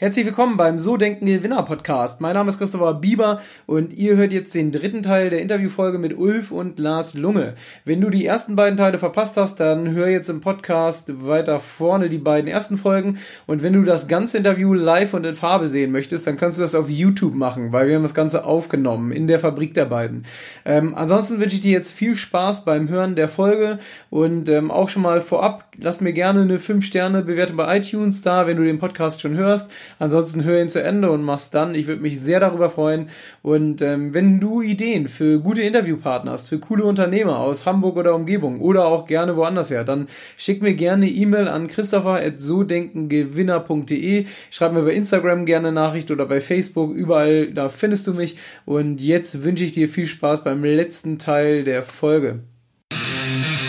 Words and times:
Herzlich 0.00 0.26
willkommen 0.26 0.56
beim 0.56 0.78
So 0.78 0.96
Denken 0.96 1.26
Gewinner 1.26 1.64
Podcast. 1.64 2.20
Mein 2.20 2.34
Name 2.34 2.50
ist 2.50 2.58
Christopher 2.58 2.94
Bieber 2.94 3.40
und 3.66 3.92
ihr 3.92 4.14
hört 4.14 4.30
jetzt 4.30 4.54
den 4.54 4.70
dritten 4.70 5.02
Teil 5.02 5.28
der 5.28 5.42
Interviewfolge 5.42 5.98
mit 5.98 6.16
Ulf 6.16 6.52
und 6.52 6.78
Lars 6.78 7.14
Lunge. 7.14 7.54
Wenn 7.84 8.00
du 8.00 8.08
die 8.08 8.24
ersten 8.24 8.54
beiden 8.54 8.76
Teile 8.76 9.00
verpasst 9.00 9.36
hast, 9.36 9.58
dann 9.58 9.90
hör 9.90 10.06
jetzt 10.06 10.30
im 10.30 10.40
Podcast 10.40 11.26
weiter 11.26 11.58
vorne 11.58 12.08
die 12.10 12.18
beiden 12.18 12.48
ersten 12.48 12.78
Folgen 12.78 13.18
und 13.48 13.64
wenn 13.64 13.72
du 13.72 13.82
das 13.82 14.06
ganze 14.06 14.38
Interview 14.38 14.72
live 14.72 15.14
und 15.14 15.26
in 15.26 15.34
Farbe 15.34 15.66
sehen 15.66 15.90
möchtest, 15.90 16.28
dann 16.28 16.36
kannst 16.36 16.58
du 16.58 16.62
das 16.62 16.76
auf 16.76 16.88
YouTube 16.88 17.34
machen, 17.34 17.72
weil 17.72 17.88
wir 17.88 17.96
haben 17.96 18.04
das 18.04 18.14
Ganze 18.14 18.44
aufgenommen 18.44 19.10
in 19.10 19.26
der 19.26 19.40
Fabrik 19.40 19.74
der 19.74 19.86
beiden. 19.86 20.26
Ähm, 20.64 20.94
ansonsten 20.94 21.40
wünsche 21.40 21.56
ich 21.56 21.62
dir 21.62 21.72
jetzt 21.72 21.90
viel 21.90 22.14
Spaß 22.14 22.64
beim 22.64 22.88
Hören 22.88 23.16
der 23.16 23.28
Folge 23.28 23.80
und 24.10 24.48
ähm, 24.48 24.70
auch 24.70 24.90
schon 24.90 25.02
mal 25.02 25.20
vorab, 25.20 25.64
lass 25.76 26.00
mir 26.00 26.12
gerne 26.12 26.42
eine 26.42 26.58
5-Sterne-Bewertung 26.58 27.56
bei 27.56 27.78
iTunes 27.78 28.22
da, 28.22 28.46
wenn 28.46 28.58
du 28.58 28.62
den 28.62 28.78
Podcast 28.78 29.20
schon 29.20 29.34
hörst. 29.34 29.68
Ansonsten 29.98 30.44
hör 30.44 30.60
ihn 30.60 30.68
zu 30.68 30.82
Ende 30.82 31.10
und 31.10 31.22
mach's 31.22 31.48
dann. 31.50 31.74
Ich 31.74 31.86
würde 31.86 32.02
mich 32.02 32.20
sehr 32.20 32.40
darüber 32.40 32.68
freuen. 32.70 33.08
Und 33.42 33.82
ähm, 33.82 34.14
wenn 34.14 34.40
du 34.40 34.62
Ideen 34.62 35.08
für 35.08 35.40
gute 35.40 35.62
Interviewpartner 35.62 36.32
hast, 36.32 36.48
für 36.48 36.58
coole 36.58 36.84
Unternehmer 36.84 37.38
aus 37.38 37.66
Hamburg 37.66 37.96
oder 37.96 38.14
Umgebung 38.14 38.60
oder 38.60 38.86
auch 38.86 39.06
gerne 39.06 39.36
woanders 39.36 39.70
her, 39.70 39.84
dann 39.84 40.08
schick 40.36 40.62
mir 40.62 40.74
gerne 40.74 41.08
E-Mail 41.08 41.46
an 41.48 41.68
christopher.sodenkengewinner.de. 41.68 44.26
Schreib 44.50 44.72
mir 44.72 44.82
bei 44.82 44.92
Instagram 44.92 45.46
gerne 45.46 45.72
Nachricht 45.72 46.10
oder 46.10 46.26
bei 46.26 46.40
Facebook. 46.40 46.92
Überall, 46.94 47.52
da 47.52 47.68
findest 47.68 48.06
du 48.06 48.14
mich. 48.14 48.38
Und 48.64 49.00
jetzt 49.00 49.44
wünsche 49.44 49.64
ich 49.64 49.72
dir 49.72 49.88
viel 49.88 50.06
Spaß 50.06 50.44
beim 50.44 50.62
letzten 50.64 51.18
Teil 51.18 51.64
der 51.64 51.82
Folge. 51.82 52.40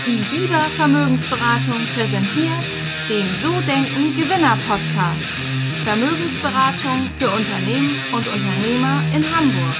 Die 0.06 0.22
Biber 0.36 0.68
Vermögensberatung 0.76 1.80
präsentiert 1.96 2.64
den 3.10 3.26
So 3.42 3.50
Denken 3.62 4.16
Gewinner 4.16 4.58
Podcast. 4.68 5.59
Vermögensberatung 5.84 7.10
für 7.18 7.30
Unternehmen 7.30 7.96
und 8.12 8.28
Unternehmer 8.28 9.02
in 9.14 9.24
Hamburg. 9.24 9.76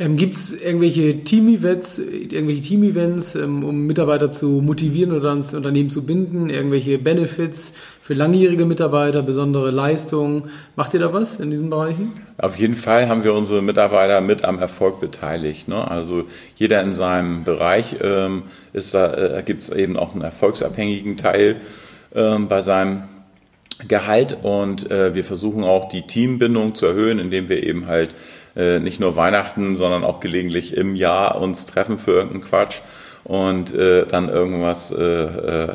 Ähm, 0.00 0.16
Gibt 0.16 0.34
es 0.34 0.52
irgendwelche 0.52 1.24
Team-Events, 1.24 1.98
irgendwelche 1.98 2.62
Team-Events, 2.62 3.34
ähm, 3.34 3.64
um 3.64 3.84
Mitarbeiter 3.86 4.30
zu 4.30 4.62
motivieren 4.62 5.10
oder 5.10 5.30
ans 5.30 5.54
Unternehmen 5.54 5.90
zu 5.90 6.06
binden? 6.06 6.50
Irgendwelche 6.50 6.98
Benefits 6.98 7.74
für 8.00 8.14
langjährige 8.14 8.64
Mitarbeiter, 8.64 9.22
besondere 9.22 9.72
Leistungen? 9.72 10.50
Macht 10.76 10.94
ihr 10.94 11.00
da 11.00 11.12
was 11.12 11.40
in 11.40 11.50
diesen 11.50 11.68
Bereichen? 11.68 12.12
Auf 12.38 12.56
jeden 12.56 12.76
Fall 12.76 13.08
haben 13.08 13.24
wir 13.24 13.34
unsere 13.34 13.60
Mitarbeiter 13.60 14.20
mit 14.20 14.44
am 14.44 14.60
Erfolg 14.60 15.00
beteiligt. 15.00 15.66
Ne? 15.66 15.90
Also 15.90 16.24
jeder 16.54 16.80
in 16.82 16.94
seinem 16.94 17.42
Bereich 17.42 17.96
ähm, 18.00 18.44
ist 18.72 18.94
da, 18.94 19.38
äh, 19.38 19.42
gibt 19.42 19.64
es 19.64 19.70
eben 19.70 19.96
auch 19.96 20.12
einen 20.12 20.22
erfolgsabhängigen 20.22 21.16
Teil 21.16 21.56
ähm, 22.14 22.46
bei 22.46 22.60
seinem 22.60 23.02
Gehalt 23.86 24.36
und 24.42 24.90
äh, 24.90 25.14
wir 25.14 25.24
versuchen 25.24 25.62
auch 25.62 25.88
die 25.88 26.02
Teambindung 26.02 26.74
zu 26.74 26.86
erhöhen, 26.86 27.20
indem 27.20 27.48
wir 27.48 27.62
eben 27.62 27.86
halt 27.86 28.14
äh, 28.58 28.80
nicht 28.80 29.00
nur 29.00 29.16
Weihnachten, 29.16 29.76
sondern 29.76 30.04
auch 30.04 30.20
gelegentlich 30.20 30.76
im 30.76 30.96
Jahr 30.96 31.40
uns 31.40 31.64
treffen 31.64 31.96
für 31.98 32.10
irgendeinen 32.10 32.42
Quatsch 32.42 32.80
und 33.24 33.74
äh, 33.74 34.04
dann 34.06 34.28
irgendwas 34.28 34.90
äh, 34.90 35.02
äh, 35.04 35.74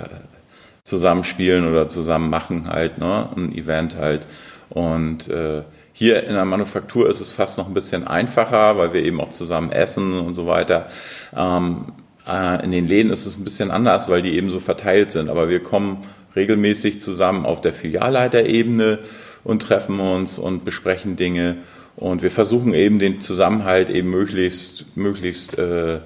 zusammenspielen 0.83 1.67
oder 1.67 1.87
zusammen 1.87 2.29
machen 2.29 2.67
halt, 2.67 2.97
ne? 2.97 3.29
ein 3.35 3.55
Event 3.55 3.97
halt. 3.97 4.27
Und 4.69 5.29
äh, 5.29 5.63
hier 5.93 6.23
in 6.23 6.33
der 6.33 6.45
Manufaktur 6.45 7.07
ist 7.07 7.21
es 7.21 7.31
fast 7.31 7.57
noch 7.57 7.67
ein 7.67 7.73
bisschen 7.73 8.05
einfacher, 8.05 8.77
weil 8.77 8.93
wir 8.93 9.03
eben 9.03 9.21
auch 9.21 9.29
zusammen 9.29 9.71
essen 9.71 10.19
und 10.19 10.33
so 10.33 10.47
weiter. 10.47 10.87
Ähm, 11.35 11.93
äh, 12.27 12.63
in 12.65 12.71
den 12.71 12.87
Läden 12.87 13.11
ist 13.11 13.25
es 13.25 13.37
ein 13.37 13.43
bisschen 13.43 13.71
anders, 13.71 14.09
weil 14.09 14.21
die 14.21 14.35
eben 14.35 14.49
so 14.49 14.59
verteilt 14.59 15.11
sind. 15.11 15.29
Aber 15.29 15.47
wir 15.49 15.61
kommen 15.61 15.99
regelmäßig 16.35 16.99
zusammen 16.99 17.45
auf 17.45 17.61
der 17.61 17.73
Filialleiterebene 17.73 18.99
und 19.43 19.61
treffen 19.61 19.99
uns 19.99 20.39
und 20.39 20.65
besprechen 20.65 21.15
Dinge. 21.15 21.57
Und 21.95 22.23
wir 22.23 22.31
versuchen 22.31 22.73
eben 22.73 22.99
den 22.99 23.21
Zusammenhalt 23.21 23.89
eben 23.89 24.09
möglichst, 24.09 24.97
möglichst 24.97 25.57
äh, 25.57 25.99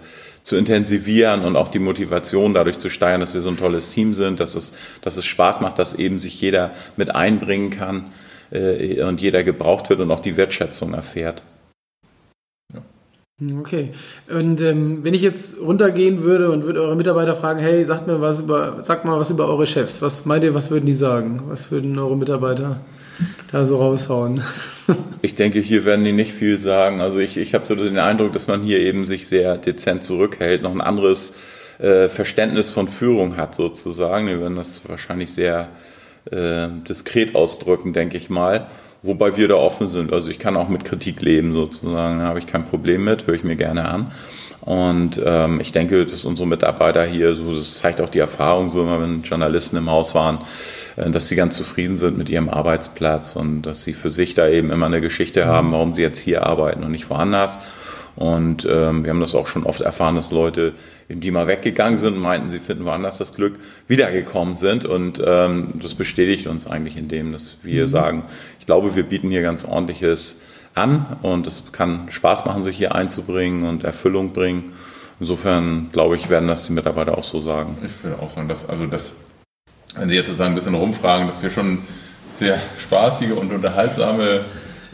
zu 0.43 0.55
intensivieren 0.55 1.43
und 1.43 1.55
auch 1.55 1.67
die 1.67 1.79
Motivation 1.79 2.53
dadurch 2.53 2.77
zu 2.77 2.89
steigern, 2.89 3.21
dass 3.21 3.33
wir 3.33 3.41
so 3.41 3.49
ein 3.49 3.57
tolles 3.57 3.91
Team 3.91 4.13
sind, 4.13 4.39
dass 4.39 4.55
es, 4.55 4.73
dass 5.01 5.17
es 5.17 5.25
Spaß 5.25 5.61
macht, 5.61 5.77
dass 5.79 5.93
eben 5.93 6.19
sich 6.19 6.39
jeder 6.39 6.71
mit 6.95 7.13
einbringen 7.13 7.69
kann 7.69 8.11
äh, 8.51 9.01
und 9.03 9.21
jeder 9.21 9.43
gebraucht 9.43 9.89
wird 9.89 9.99
und 9.99 10.11
auch 10.11 10.21
die 10.21 10.37
Wertschätzung 10.37 10.93
erfährt. 10.93 11.43
Okay. 13.59 13.91
Und 14.29 14.61
ähm, 14.61 15.03
wenn 15.03 15.13
ich 15.13 15.21
jetzt 15.21 15.59
runtergehen 15.61 16.23
würde 16.23 16.49
und 16.49 16.63
würde 16.63 16.81
eure 16.81 16.95
Mitarbeiter 16.95 17.35
fragen, 17.35 17.59
hey, 17.59 17.85
sagt 17.85 18.07
mir 18.07 18.19
was 18.19 18.39
über, 18.39 18.81
sagt 18.81 19.05
mal 19.05 19.19
was 19.19 19.29
über 19.29 19.47
eure 19.47 19.67
Chefs. 19.67 20.01
Was 20.01 20.25
meint 20.25 20.43
ihr, 20.43 20.55
was 20.55 20.71
würden 20.71 20.87
die 20.87 20.93
sagen? 20.93 21.43
Was 21.47 21.69
würden 21.69 21.99
eure 21.99 22.17
Mitarbeiter 22.17 22.79
da 23.51 23.65
so 23.65 23.77
raushauen? 23.77 24.41
Ich 25.37 25.43
denke, 25.43 25.59
hier 25.59 25.85
werden 25.85 26.03
die 26.03 26.13
nicht 26.13 26.33
viel 26.33 26.57
sagen. 26.57 26.99
Also 26.99 27.19
ich, 27.19 27.37
ich 27.37 27.53
habe 27.53 27.63
so 27.63 27.75
den 27.75 27.99
Eindruck, 27.99 28.33
dass 28.33 28.47
man 28.47 28.63
hier 28.63 28.79
eben 28.79 29.05
sich 29.05 29.27
sehr 29.27 29.59
dezent 29.59 30.03
zurückhält, 30.03 30.63
noch 30.63 30.71
ein 30.71 30.81
anderes 30.81 31.35
äh, 31.77 32.09
Verständnis 32.09 32.71
von 32.71 32.87
Führung 32.87 33.37
hat 33.37 33.53
sozusagen. 33.53 34.25
Wir 34.25 34.41
werden 34.41 34.55
das 34.55 34.81
wahrscheinlich 34.89 35.31
sehr 35.31 35.69
äh, 36.31 36.69
diskret 36.89 37.35
ausdrücken, 37.35 37.93
denke 37.93 38.17
ich 38.17 38.31
mal. 38.31 38.65
Wobei 39.03 39.37
wir 39.37 39.47
da 39.47 39.53
offen 39.53 39.85
sind. 39.85 40.11
Also 40.11 40.31
ich 40.31 40.39
kann 40.39 40.57
auch 40.57 40.69
mit 40.69 40.85
Kritik 40.85 41.21
leben 41.21 41.53
sozusagen. 41.53 42.17
Da 42.17 42.25
habe 42.25 42.39
ich 42.39 42.47
kein 42.47 42.65
Problem 42.65 43.03
mit, 43.03 43.27
höre 43.27 43.35
ich 43.35 43.43
mir 43.43 43.57
gerne 43.57 43.87
an. 43.87 44.13
Und 44.61 45.21
ähm, 45.23 45.59
ich 45.61 45.71
denke, 45.71 46.03
dass 46.07 46.25
unsere 46.25 46.47
Mitarbeiter 46.47 47.05
hier, 47.05 47.35
so, 47.35 47.53
das 47.53 47.77
zeigt 47.77 48.01
auch 48.01 48.09
die 48.09 48.17
Erfahrung, 48.17 48.71
so 48.71 48.81
immer 48.81 48.99
wenn 49.03 49.21
Journalisten 49.21 49.77
im 49.77 49.91
Haus 49.91 50.15
waren, 50.15 50.39
dass 50.97 51.27
sie 51.27 51.35
ganz 51.35 51.55
zufrieden 51.55 51.95
sind 51.95 52.17
mit 52.17 52.29
ihrem 52.29 52.49
Arbeitsplatz 52.49 53.35
und 53.35 53.61
dass 53.61 53.83
sie 53.83 53.93
für 53.93 54.09
sich 54.09 54.33
da 54.33 54.47
eben 54.49 54.71
immer 54.71 54.87
eine 54.87 54.99
Geschichte 54.99 55.45
mhm. 55.45 55.49
haben, 55.49 55.71
warum 55.71 55.93
sie 55.93 56.01
jetzt 56.01 56.19
hier 56.19 56.45
arbeiten 56.45 56.83
und 56.83 56.91
nicht 56.91 57.09
woanders. 57.09 57.59
Und 58.15 58.67
ähm, 58.67 59.03
wir 59.03 59.11
haben 59.11 59.19
das 59.19 59.35
auch 59.35 59.45
schon 59.45 59.63
oft 59.63 59.81
erfahren, 59.81 60.15
dass 60.15 60.31
Leute, 60.31 60.73
die 61.07 61.29
mal 61.29 61.47
weggegangen 61.47 61.99
sind, 61.99 62.17
meinten, 62.17 62.49
sie 62.49 62.57
finden 62.57 62.83
woanders 62.83 63.19
das 63.19 63.35
Glück, 63.35 63.59
wiedergekommen 63.87 64.57
sind. 64.57 64.85
Und 64.85 65.21
ähm, 65.23 65.73
das 65.75 65.93
bestätigt 65.93 66.47
uns 66.47 66.65
eigentlich 66.65 66.97
in 66.97 67.09
dem, 67.09 67.31
dass 67.31 67.57
wir 67.61 67.83
mhm. 67.83 67.87
sagen, 67.87 68.23
ich 68.59 68.65
glaube, 68.65 68.95
wir 68.95 69.03
bieten 69.03 69.29
hier 69.29 69.43
ganz 69.43 69.63
ordentliches 69.63 70.41
an 70.73 71.17
und 71.21 71.45
es 71.45 71.71
kann 71.71 72.07
Spaß 72.09 72.45
machen, 72.45 72.63
sich 72.63 72.77
hier 72.77 72.95
einzubringen 72.95 73.67
und 73.67 73.83
Erfüllung 73.83 74.33
bringen. 74.33 74.73
Insofern 75.19 75.89
glaube 75.91 76.15
ich, 76.15 76.29
werden 76.31 76.47
das 76.47 76.65
die 76.65 76.73
Mitarbeiter 76.73 77.17
auch 77.19 77.23
so 77.23 77.39
sagen. 77.39 77.77
Ich 77.85 78.03
würde 78.03 78.19
auch 78.19 78.31
sagen, 78.31 78.47
dass, 78.47 78.67
also 78.67 78.87
das, 78.87 79.15
wenn 79.97 80.09
Sie 80.09 80.15
jetzt 80.15 80.27
sozusagen 80.27 80.51
ein 80.51 80.55
bisschen 80.55 80.75
rumfragen, 80.75 81.27
dass 81.27 81.41
wir 81.41 81.49
schon 81.49 81.79
sehr 82.33 82.59
spaßige 82.77 83.31
und 83.31 83.51
unterhaltsame 83.51 84.45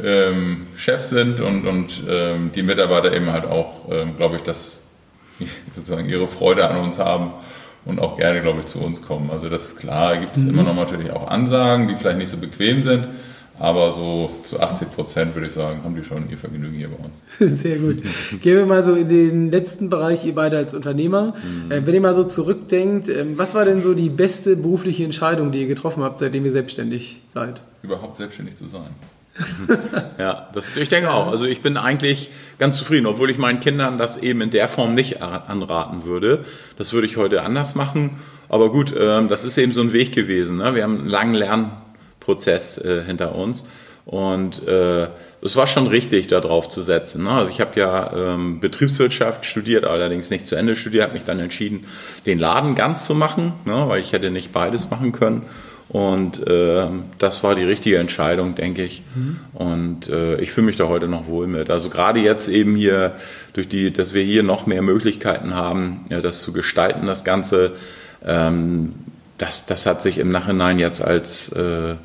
ähm, 0.04 0.68
Chef 0.76 1.04
sind 1.04 1.40
und, 1.40 1.68
und 1.68 2.04
ähm, 2.10 2.52
die 2.56 2.64
Mitarbeiter 2.64 3.14
eben 3.14 3.32
halt 3.32 3.46
auch, 3.46 3.90
ähm, 3.92 4.16
glaube 4.18 4.38
ich, 4.38 4.42
dass 4.44 4.84
sozusagen 5.72 6.08
ihre 6.08 6.28
Freude 6.28 6.68
an 6.68 6.78
uns 6.78 7.00
haben 7.00 7.34
und 7.86 8.00
auch 8.00 8.18
gerne, 8.18 8.42
glaube 8.42 8.60
ich, 8.60 8.66
zu 8.66 8.80
uns 8.80 9.02
kommen. 9.02 9.30
Also 9.30 9.50
das 9.50 9.66
ist 9.66 9.80
klar, 9.80 10.18
gibt 10.18 10.38
es 10.38 10.44
mhm. 10.44 10.52
immer 10.52 10.64
noch 10.64 10.76
natürlich 10.76 11.12
auch 11.12 11.28
Ansagen, 11.28 11.88
die 11.88 11.96
vielleicht 11.96 12.18
nicht 12.18 12.30
so 12.30 12.38
bequem 12.38 12.82
sind, 12.82 13.08
aber 13.60 13.92
so 13.92 14.32
zu 14.44 14.60
80 14.60 14.92
Prozent 14.94 15.36
würde 15.36 15.48
ich 15.48 15.54
sagen, 15.54 15.84
haben 15.84 15.96
die 15.96 16.04
schon 16.04 16.30
ihr 16.30 16.38
Vergnügen 16.38 16.76
hier 16.76 16.90
bei 16.90 17.04
uns. 17.04 17.24
Sehr 17.62 17.78
gut. 17.78 18.02
Gehen 18.42 18.58
wir 18.58 18.66
mal 18.66 18.84
so 18.84 18.96
in 18.96 19.08
den 19.08 19.52
letzten 19.52 19.90
Bereich, 19.90 20.26
ihr 20.26 20.36
beide 20.36 20.58
als 20.58 20.74
Unternehmer. 20.74 21.36
Mhm. 21.44 21.72
Äh, 21.72 21.86
wenn 21.86 21.94
ihr 21.94 22.02
mal 22.02 22.14
so 22.14 22.24
zurückdenkt, 22.24 23.10
ähm, 23.10 23.38
was 23.38 23.54
war 23.54 23.66
denn 23.66 23.82
so 23.82 23.94
die 23.94 24.10
beste 24.10 24.56
berufliche 24.56 25.04
Entscheidung, 25.04 25.52
die 25.52 25.62
ihr 25.62 25.68
getroffen 25.68 26.04
habt, 26.04 26.20
seitdem 26.20 26.46
ihr 26.46 26.52
selbstständig 26.52 27.22
seid? 27.34 27.62
Überhaupt 27.84 28.16
selbstständig 28.16 28.56
zu 28.56 28.68
sein. 28.68 28.90
ja, 30.20 30.50
das, 30.54 30.76
ich 30.78 30.90
denke 30.90 31.12
auch. 31.12 31.28
Also 31.28 31.46
ich 31.46 31.62
bin 31.62 31.78
eigentlich 31.78 32.30
ganz 32.60 32.78
zufrieden, 32.78 33.08
obwohl 33.08 33.32
ich 33.32 33.38
meinen 33.38 33.60
Kindern 33.60 33.98
das 33.98 34.18
eben 34.18 34.42
in 34.42 34.52
der 34.52 34.68
Form 34.68 34.94
nicht 34.94 35.22
anraten 35.22 36.06
würde. 36.06 36.44
Das 36.78 36.94
würde 36.94 37.08
ich 37.08 37.18
heute 37.18 37.42
anders 37.42 37.76
machen. 37.76 38.18
Aber 38.50 38.72
gut, 38.72 38.94
ähm, 38.98 39.30
das 39.30 39.44
ist 39.44 39.58
eben 39.58 39.72
so 39.72 39.82
ein 39.82 39.94
Weg 39.94 40.12
gewesen. 40.12 40.58
Ne? 40.58 40.76
Wir 40.76 40.84
haben 40.84 41.00
einen 41.00 41.08
langen 41.08 41.34
Lernprozess 42.24 42.78
äh, 42.78 43.04
hinter 43.06 43.36
uns. 43.36 43.66
Und 44.06 44.68
äh, 44.68 45.08
es 45.42 45.56
war 45.56 45.66
schon 45.66 45.88
richtig, 45.88 46.28
da 46.28 46.42
drauf 46.42 46.68
zu 46.68 46.82
setzen. 46.82 47.24
Ne? 47.24 47.32
Also 47.32 47.52
ich 47.52 47.62
habe 47.62 47.80
ja 47.80 48.12
ähm, 48.14 48.60
Betriebswirtschaft 48.60 49.46
studiert, 49.46 49.86
allerdings 49.86 50.30
nicht 50.30 50.46
zu 50.46 50.56
Ende 50.56 50.76
studiert, 50.76 51.04
habe 51.04 51.14
mich 51.14 51.24
dann 51.24 51.40
entschieden, 51.40 51.86
den 52.26 52.38
Laden 52.38 52.76
ganz 52.76 53.06
zu 53.06 53.16
machen, 53.16 53.54
ne? 53.64 53.86
weil 53.88 54.02
ich 54.02 54.12
hätte 54.12 54.30
nicht 54.30 54.52
beides 54.52 54.90
machen 54.90 55.14
können. 55.14 55.44
Und 55.88 56.46
äh, 56.48 56.88
das 57.18 57.44
war 57.44 57.56
die 57.56 57.64
richtige 57.64 57.98
Entscheidung, 57.98 58.56
denke 58.56 58.84
ich. 58.84 59.04
Mhm. 59.16 59.40
Und 59.54 60.10
äh, 60.10 60.36
ich 60.42 60.52
fühle 60.52 60.66
mich 60.66 60.76
da 60.76 60.88
heute 60.88 61.08
noch 61.08 61.28
wohl 61.28 61.46
mit. 61.46 61.70
Also 61.70 61.90
gerade 61.90 62.20
jetzt 62.20 62.50
eben 62.50 62.76
hier, 62.76 63.16
durch 63.54 63.70
die, 63.70 63.94
dass 63.94 64.14
wir 64.14 64.24
hier 64.24 64.44
noch 64.44 64.66
mehr 64.66 64.82
Möglichkeiten 64.82 65.54
haben, 65.54 66.06
ja, 66.10 66.20
das 66.20 66.42
zu 66.42 66.52
gestalten, 66.52 67.06
das 67.06 67.24
Ganze, 67.24 67.74
ähm, 68.26 68.94
das, 69.38 69.66
das 69.66 69.86
hat 69.86 70.02
sich 70.02 70.18
im 70.18 70.32
Nachhinein 70.32 70.80
jetzt 70.80 71.02
als, 71.02 71.50
äh, 71.50 71.96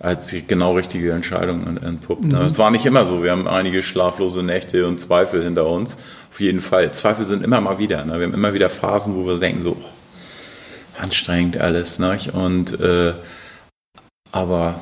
als 0.00 0.28
die 0.28 0.46
genau 0.46 0.74
richtige 0.74 1.12
Entscheidung 1.12 1.76
entpuppt. 1.76 2.24
Ne? 2.24 2.40
Mhm. 2.40 2.46
Es 2.46 2.58
war 2.58 2.70
nicht 2.70 2.86
immer 2.86 3.04
so. 3.04 3.22
Wir 3.22 3.30
haben 3.30 3.46
einige 3.46 3.82
schlaflose 3.82 4.42
Nächte 4.42 4.86
und 4.86 4.98
Zweifel 4.98 5.44
hinter 5.44 5.66
uns. 5.66 5.98
Auf 6.32 6.40
jeden 6.40 6.60
Fall. 6.60 6.90
Zweifel 6.92 7.26
sind 7.26 7.44
immer 7.44 7.60
mal 7.60 7.78
wieder. 7.78 8.04
Ne? 8.04 8.18
Wir 8.18 8.26
haben 8.26 8.34
immer 8.34 8.54
wieder 8.54 8.70
Phasen, 8.70 9.14
wo 9.14 9.26
wir 9.26 9.38
denken 9.38 9.62
so, 9.62 9.76
anstrengend 10.98 11.58
alles, 11.58 11.98
ne? 11.98 12.18
Und 12.32 12.80
äh, 12.80 13.12
aber, 14.32 14.80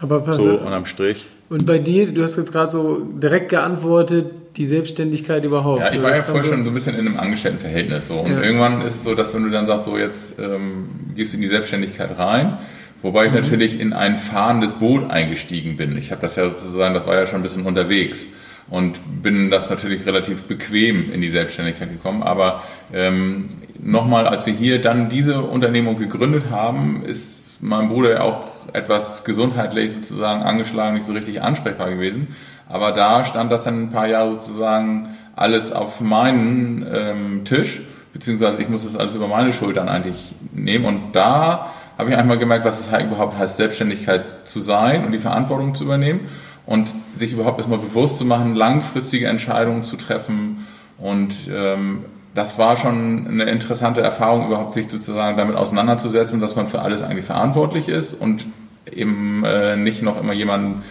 aber 0.00 0.34
so 0.34 0.58
unterm 0.58 0.86
Strich. 0.86 1.26
Und 1.50 1.66
bei 1.66 1.78
dir, 1.78 2.10
du 2.12 2.22
hast 2.22 2.36
jetzt 2.36 2.52
gerade 2.52 2.70
so 2.70 3.04
direkt 3.04 3.50
geantwortet, 3.50 4.26
die 4.56 4.64
Selbstständigkeit 4.64 5.44
überhaupt. 5.44 5.80
Ja, 5.80 5.92
ich 5.92 6.02
war 6.02 6.14
ja 6.14 6.22
vorher 6.22 6.44
schon 6.44 6.64
so 6.64 6.70
ein 6.70 6.74
bisschen 6.74 6.96
in 6.96 7.06
einem 7.06 7.18
Angestelltenverhältnis. 7.18 8.08
So. 8.08 8.20
Und 8.20 8.30
ja. 8.30 8.40
irgendwann 8.40 8.80
ist 8.82 8.94
es 8.94 9.04
so, 9.04 9.14
dass 9.14 9.34
wenn 9.34 9.42
du 9.42 9.50
dann 9.50 9.66
sagst, 9.66 9.84
so 9.84 9.98
jetzt 9.98 10.38
ähm, 10.38 10.88
gehst 11.14 11.32
du 11.32 11.36
in 11.36 11.42
die 11.42 11.48
Selbstständigkeit 11.48 12.16
rein, 12.18 12.58
wobei 13.04 13.26
ich 13.26 13.32
mhm. 13.32 13.40
natürlich 13.40 13.78
in 13.78 13.92
ein 13.92 14.16
fahrendes 14.16 14.72
Boot 14.72 15.08
eingestiegen 15.08 15.76
bin. 15.76 15.96
Ich 15.96 16.10
habe 16.10 16.22
das 16.22 16.34
ja 16.34 16.48
sozusagen, 16.48 16.94
das 16.94 17.06
war 17.06 17.14
ja 17.14 17.26
schon 17.26 17.40
ein 17.40 17.42
bisschen 17.42 17.66
unterwegs 17.66 18.26
und 18.70 18.98
bin 19.22 19.50
das 19.50 19.68
natürlich 19.70 20.06
relativ 20.06 20.44
bequem 20.44 21.12
in 21.12 21.20
die 21.20 21.28
Selbstständigkeit 21.28 21.90
gekommen. 21.90 22.22
Aber 22.22 22.62
ähm, 22.92 23.50
nochmal, 23.78 24.26
als 24.26 24.46
wir 24.46 24.54
hier 24.54 24.80
dann 24.80 25.08
diese 25.08 25.42
Unternehmung 25.42 25.98
gegründet 25.98 26.44
haben, 26.50 27.04
ist 27.04 27.62
mein 27.62 27.88
Bruder 27.88 28.10
ja 28.10 28.20
auch 28.22 28.48
etwas 28.72 29.24
gesundheitlich 29.24 29.92
sozusagen 29.92 30.42
angeschlagen, 30.42 30.96
nicht 30.96 31.06
so 31.06 31.12
richtig 31.12 31.42
ansprechbar 31.42 31.90
gewesen. 31.90 32.28
Aber 32.68 32.92
da 32.92 33.24
stand 33.24 33.52
das 33.52 33.64
dann 33.64 33.84
ein 33.84 33.90
paar 33.90 34.08
Jahre 34.08 34.30
sozusagen 34.30 35.10
alles 35.36 35.72
auf 35.72 36.00
meinen 36.00 36.86
ähm, 36.90 37.44
Tisch, 37.44 37.82
beziehungsweise 38.12 38.60
ich 38.62 38.68
muss 38.68 38.84
das 38.84 38.96
alles 38.96 39.14
über 39.14 39.28
meine 39.28 39.52
Schultern 39.52 39.88
eigentlich 39.88 40.34
nehmen. 40.52 40.86
Und 40.86 41.12
da 41.12 41.72
habe 41.98 42.10
ich 42.10 42.16
einmal 42.16 42.38
gemerkt, 42.38 42.64
was 42.64 42.80
es 42.80 42.90
halt 42.90 43.06
überhaupt 43.06 43.38
heißt, 43.38 43.56
Selbstständigkeit 43.56 44.24
zu 44.44 44.60
sein 44.60 45.04
und 45.04 45.12
die 45.12 45.18
Verantwortung 45.18 45.74
zu 45.74 45.84
übernehmen 45.84 46.28
und 46.66 46.92
sich 47.14 47.32
überhaupt 47.32 47.58
erstmal 47.58 47.78
bewusst 47.78 48.16
zu 48.16 48.24
machen, 48.24 48.54
langfristige 48.54 49.26
Entscheidungen 49.28 49.84
zu 49.84 49.96
treffen. 49.96 50.66
Und 50.98 51.34
ähm, 51.52 52.04
das 52.34 52.58
war 52.58 52.76
schon 52.76 53.26
eine 53.28 53.44
interessante 53.44 54.00
Erfahrung, 54.00 54.46
überhaupt 54.46 54.74
sich 54.74 54.88
sozusagen 54.90 55.36
damit 55.36 55.56
auseinanderzusetzen, 55.56 56.40
dass 56.40 56.56
man 56.56 56.66
für 56.66 56.80
alles 56.80 57.02
eigentlich 57.02 57.26
verantwortlich 57.26 57.88
ist 57.88 58.14
und 58.14 58.46
eben 58.90 59.44
äh, 59.44 59.76
nicht 59.76 60.02
noch 60.02 60.20
immer 60.20 60.32
jemanden 60.32 60.82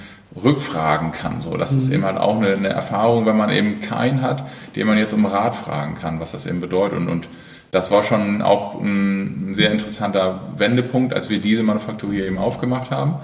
rückfragen 0.41 1.11
kann. 1.11 1.41
So, 1.41 1.57
das 1.57 1.73
mhm. 1.73 1.77
ist 1.77 1.89
eben 1.89 2.05
halt 2.05 2.17
auch 2.17 2.37
eine, 2.37 2.53
eine, 2.53 2.69
Erfahrung, 2.69 3.25
wenn 3.25 3.37
man 3.37 3.49
eben 3.49 3.81
keinen 3.81 4.21
hat, 4.21 4.43
den 4.75 4.87
man 4.87 4.97
jetzt 4.97 5.13
um 5.13 5.25
Rat 5.25 5.53
fragen 5.53 5.95
kann, 5.95 6.19
was 6.19 6.31
das 6.31 6.45
eben 6.45 6.59
bedeutet. 6.61 6.97
Und, 6.97 7.09
und 7.09 7.27
das 7.73 7.89
war 7.89 8.03
schon 8.03 8.43
auch 8.43 8.79
ein 8.79 9.53
sehr 9.53 9.71
interessanter 9.71 10.41
Wendepunkt, 10.55 11.13
als 11.13 11.29
wir 11.29 11.41
diese 11.41 11.63
Manufaktur 11.63 12.13
hier 12.13 12.27
eben 12.27 12.37
aufgemacht 12.37 12.91
haben 12.91 13.15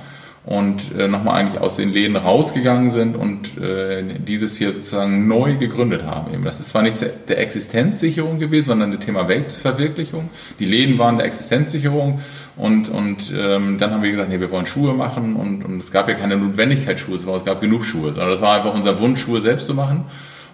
und 0.43 0.97
äh, 0.97 1.07
nochmal 1.07 1.39
eigentlich 1.39 1.61
aus 1.61 1.75
den 1.75 1.93
Läden 1.93 2.15
rausgegangen 2.15 2.89
sind 2.89 3.15
und 3.15 3.59
äh, 3.59 4.03
dieses 4.17 4.57
hier 4.57 4.71
sozusagen 4.71 5.27
neu 5.27 5.57
gegründet 5.57 6.03
haben. 6.03 6.33
Eben. 6.33 6.45
Das 6.45 6.59
ist 6.59 6.69
zwar 6.69 6.81
nicht 6.81 6.97
der 7.27 7.37
Existenzsicherung 7.37 8.39
gewesen, 8.39 8.69
sondern 8.69 8.91
das 8.91 9.05
Thema 9.05 9.27
Selbstverwirklichung. 9.27 10.31
Die 10.57 10.65
Läden 10.65 10.97
waren 10.97 11.17
der 11.17 11.27
Existenzsicherung 11.27 12.21
und, 12.57 12.89
und 12.89 13.31
ähm, 13.37 13.77
dann 13.77 13.91
haben 13.91 14.01
wir 14.01 14.09
gesagt, 14.09 14.29
nee, 14.29 14.39
wir 14.39 14.49
wollen 14.49 14.65
Schuhe 14.65 14.95
machen 14.95 15.35
und, 15.35 15.63
und 15.63 15.77
es 15.77 15.91
gab 15.91 16.09
ja 16.09 16.15
keine 16.15 16.37
Notwendigkeit, 16.37 16.99
Schuhe 16.99 17.19
zu 17.19 17.27
machen, 17.27 17.37
es 17.37 17.45
gab 17.45 17.61
genug 17.61 17.85
Schuhe, 17.85 18.09
sondern 18.09 18.31
das 18.31 18.41
war 18.41 18.55
einfach 18.55 18.73
unser 18.73 18.99
Wunsch, 18.99 19.21
Schuhe 19.21 19.41
selbst 19.41 19.67
zu 19.67 19.75
machen. 19.75 20.05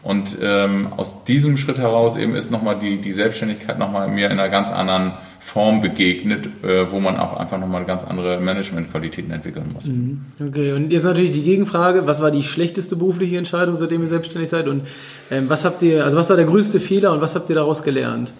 Und 0.06 0.38
ähm, 0.40 0.90
aus 0.98 1.24
diesem 1.24 1.58
Schritt 1.58 1.80
heraus 1.80 2.16
eben 2.16 2.36
ist 2.36 2.52
nochmal 2.52 2.78
die, 2.78 3.02
die 3.02 3.12
Selbstständigkeit 3.12 3.80
nochmal 3.80 4.08
mir 4.08 4.28
in 4.28 4.34
einer 4.34 4.50
ganz 4.50 4.70
anderen 4.70 5.14
Form 5.40 5.82
begegnet, 5.82 6.46
äh, 6.64 6.92
wo 6.92 7.00
man 7.00 7.18
auch 7.18 7.36
einfach 7.38 7.58
nochmal 7.58 7.86
ganz 7.86 8.04
andere 8.04 8.40
Managementqualitäten 8.40 9.32
entwickeln 9.32 9.72
muss. 9.74 9.86
Mhm. 9.86 10.26
Okay, 10.40 10.74
und 10.74 10.92
jetzt 10.92 11.06
natürlich 11.06 11.32
die 11.32 11.42
Gegenfrage, 11.42 12.06
was 12.06 12.22
war 12.22 12.30
die 12.30 12.44
schlechteste 12.44 12.96
berufliche 12.96 13.40
Entscheidung, 13.40 13.78
seitdem 13.78 14.02
ihr 14.02 14.08
selbstständig 14.08 14.48
seid 14.48 14.68
und 14.68 14.84
ähm, 15.32 15.50
was 15.50 15.66
habt 15.66 15.82
ihr, 15.82 16.06
also 16.06 16.18
was 16.18 16.30
war 16.30 16.36
der 16.36 16.46
größte 16.46 16.80
Fehler 16.80 17.12
und 17.12 17.22
was 17.22 17.34
habt 17.34 17.50
ihr 17.50 17.56
daraus 17.56 17.82
gelernt? 17.82 18.32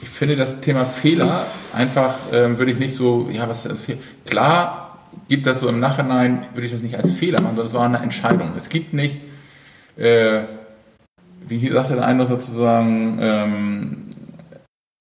Ich 0.00 0.10
finde 0.10 0.36
das 0.36 0.60
Thema 0.60 0.84
Fehler 0.84 1.46
einfach, 1.72 2.14
ähm, 2.32 2.58
würde 2.58 2.70
ich 2.70 2.78
nicht 2.78 2.94
so, 2.94 3.28
ja, 3.32 3.48
was, 3.48 3.68
klar 4.24 5.00
gibt 5.28 5.48
das 5.48 5.58
so 5.58 5.68
im 5.68 5.80
Nachhinein, 5.80 6.46
würde 6.54 6.66
ich 6.66 6.72
das 6.72 6.82
nicht 6.82 6.94
als 6.94 7.10
Fehler 7.10 7.40
machen, 7.40 7.56
sondern 7.56 7.66
es 7.66 7.74
war 7.74 7.84
eine 7.84 7.98
Entscheidung. 7.98 8.52
Es 8.56 8.68
gibt 8.68 8.92
nicht, 8.92 9.16
äh, 9.96 10.42
wie 11.48 11.70
sagte 11.70 11.94
der 11.94 12.06
eine 12.06 12.26
sozusagen, 12.26 13.18
ähm, 13.20 14.02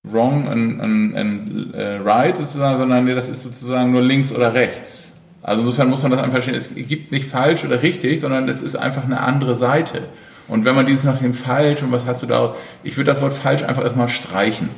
wrong 0.04 0.48
and, 0.48 0.82
and, 0.82 1.16
and 1.16 1.76
uh, 1.76 2.04
right 2.04 2.36
sozusagen, 2.36 2.78
sondern 2.78 3.06
nee, 3.06 3.14
das 3.14 3.30
ist 3.30 3.44
sozusagen 3.44 3.92
nur 3.92 4.02
links 4.02 4.32
oder 4.32 4.54
rechts. 4.54 5.12
Also 5.44 5.62
insofern 5.62 5.90
muss 5.90 6.02
man 6.04 6.12
das 6.12 6.20
einfach 6.20 6.42
verstehen. 6.42 6.56
Es 6.56 6.74
gibt 6.76 7.12
nicht 7.12 7.28
falsch 7.30 7.64
oder 7.64 7.82
richtig, 7.82 8.20
sondern 8.20 8.48
es 8.48 8.62
ist 8.62 8.76
einfach 8.76 9.04
eine 9.04 9.22
andere 9.22 9.56
Seite. 9.56 10.04
Und 10.48 10.66
wenn 10.66 10.76
man 10.76 10.86
dieses 10.86 11.04
nach 11.04 11.20
dem 11.20 11.34
falsch 11.34 11.82
und 11.82 11.92
was 11.92 12.06
hast 12.06 12.22
du 12.22 12.28
da, 12.28 12.56
ich 12.84 12.98
würde 12.98 13.12
das 13.12 13.22
Wort 13.22 13.34
falsch 13.34 13.64
einfach 13.64 13.84
erstmal 13.84 14.10
streichen. 14.10 14.70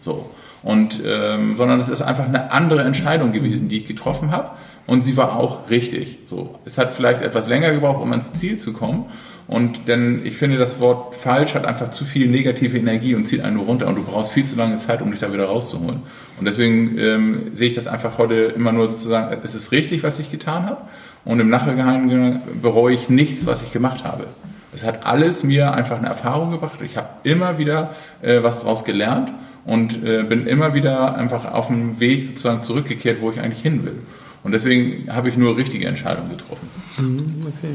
So. 0.00 0.30
Und, 0.62 1.02
ähm, 1.04 1.56
sondern 1.56 1.80
es 1.80 1.88
ist 1.88 2.02
einfach 2.02 2.26
eine 2.26 2.50
andere 2.52 2.82
Entscheidung 2.82 3.32
gewesen, 3.32 3.68
die 3.68 3.78
ich 3.78 3.86
getroffen 3.86 4.30
habe. 4.30 4.50
Und 4.86 5.02
sie 5.02 5.16
war 5.16 5.36
auch 5.36 5.68
richtig. 5.70 6.18
So. 6.26 6.58
Es 6.64 6.78
hat 6.78 6.92
vielleicht 6.92 7.22
etwas 7.22 7.48
länger 7.48 7.72
gebraucht, 7.72 8.00
um 8.00 8.10
ans 8.12 8.32
Ziel 8.32 8.56
zu 8.56 8.72
kommen. 8.72 9.06
Und 9.48 9.86
denn 9.86 10.22
ich 10.24 10.36
finde, 10.36 10.58
das 10.58 10.80
Wort 10.80 11.14
falsch 11.14 11.54
hat 11.54 11.66
einfach 11.66 11.92
zu 11.92 12.04
viel 12.04 12.28
negative 12.28 12.76
Energie 12.76 13.14
und 13.14 13.26
zieht 13.26 13.42
einen 13.42 13.56
nur 13.56 13.66
runter 13.66 13.86
und 13.86 13.94
du 13.94 14.02
brauchst 14.02 14.32
viel 14.32 14.44
zu 14.44 14.56
lange 14.56 14.76
Zeit, 14.76 15.02
um 15.02 15.10
dich 15.12 15.20
da 15.20 15.32
wieder 15.32 15.44
rauszuholen. 15.44 16.02
Und 16.38 16.44
deswegen 16.46 16.98
ähm, 16.98 17.42
sehe 17.52 17.68
ich 17.68 17.74
das 17.74 17.86
einfach 17.86 18.18
heute 18.18 18.34
immer 18.34 18.72
nur 18.72 18.90
sozusagen, 18.90 19.36
es 19.44 19.54
ist 19.54 19.70
richtig, 19.70 20.02
was 20.02 20.18
ich 20.18 20.32
getan 20.32 20.66
habe. 20.66 20.82
Und 21.24 21.38
im 21.38 21.48
Nachhinein 21.48 22.42
bereue 22.60 22.94
ich 22.94 23.08
nichts, 23.08 23.46
was 23.46 23.62
ich 23.62 23.72
gemacht 23.72 24.04
habe. 24.04 24.26
Es 24.74 24.84
hat 24.84 25.06
alles 25.06 25.42
mir 25.44 25.72
einfach 25.72 25.98
eine 25.98 26.08
Erfahrung 26.08 26.50
gebracht. 26.50 26.80
Ich 26.84 26.96
habe 26.96 27.08
immer 27.22 27.56
wieder 27.58 27.94
äh, 28.22 28.42
was 28.42 28.60
daraus 28.60 28.84
gelernt 28.84 29.32
und 29.64 30.04
äh, 30.04 30.24
bin 30.24 30.46
immer 30.46 30.74
wieder 30.74 31.16
einfach 31.16 31.52
auf 31.52 31.68
dem 31.68 32.00
Weg 32.00 32.26
sozusagen 32.26 32.62
zurückgekehrt, 32.62 33.20
wo 33.20 33.30
ich 33.30 33.40
eigentlich 33.40 33.62
hin 33.62 33.84
will. 33.84 33.98
Und 34.46 34.52
deswegen 34.52 35.12
habe 35.12 35.28
ich 35.28 35.36
nur 35.36 35.56
richtige 35.56 35.88
Entscheidungen 35.88 36.30
getroffen. 36.30 36.68
Mhm, 36.98 37.48
okay. 37.48 37.74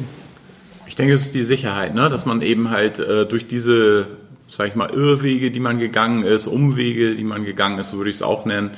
Ich 0.87 0.95
denke, 0.95 1.11
es 1.11 1.23
ist 1.23 1.35
die 1.35 1.41
Sicherheit, 1.41 1.93
ne? 1.93 2.07
dass 2.07 2.25
man 2.25 2.41
eben 2.41 2.69
halt 2.69 2.97
äh, 2.97 3.25
durch 3.25 3.45
diese, 3.45 4.07
sag 4.49 4.69
ich 4.69 4.75
mal, 4.75 4.89
Irrwege, 4.89 5.51
die 5.51 5.59
man 5.59 5.79
gegangen 5.79 6.23
ist, 6.23 6.47
Umwege, 6.47 7.15
die 7.15 7.25
man 7.25 7.43
gegangen 7.43 7.77
ist, 7.77 7.89
so 7.89 7.97
würde 7.97 8.09
ich 8.09 8.15
es 8.15 8.21
auch 8.21 8.45
nennen, 8.45 8.71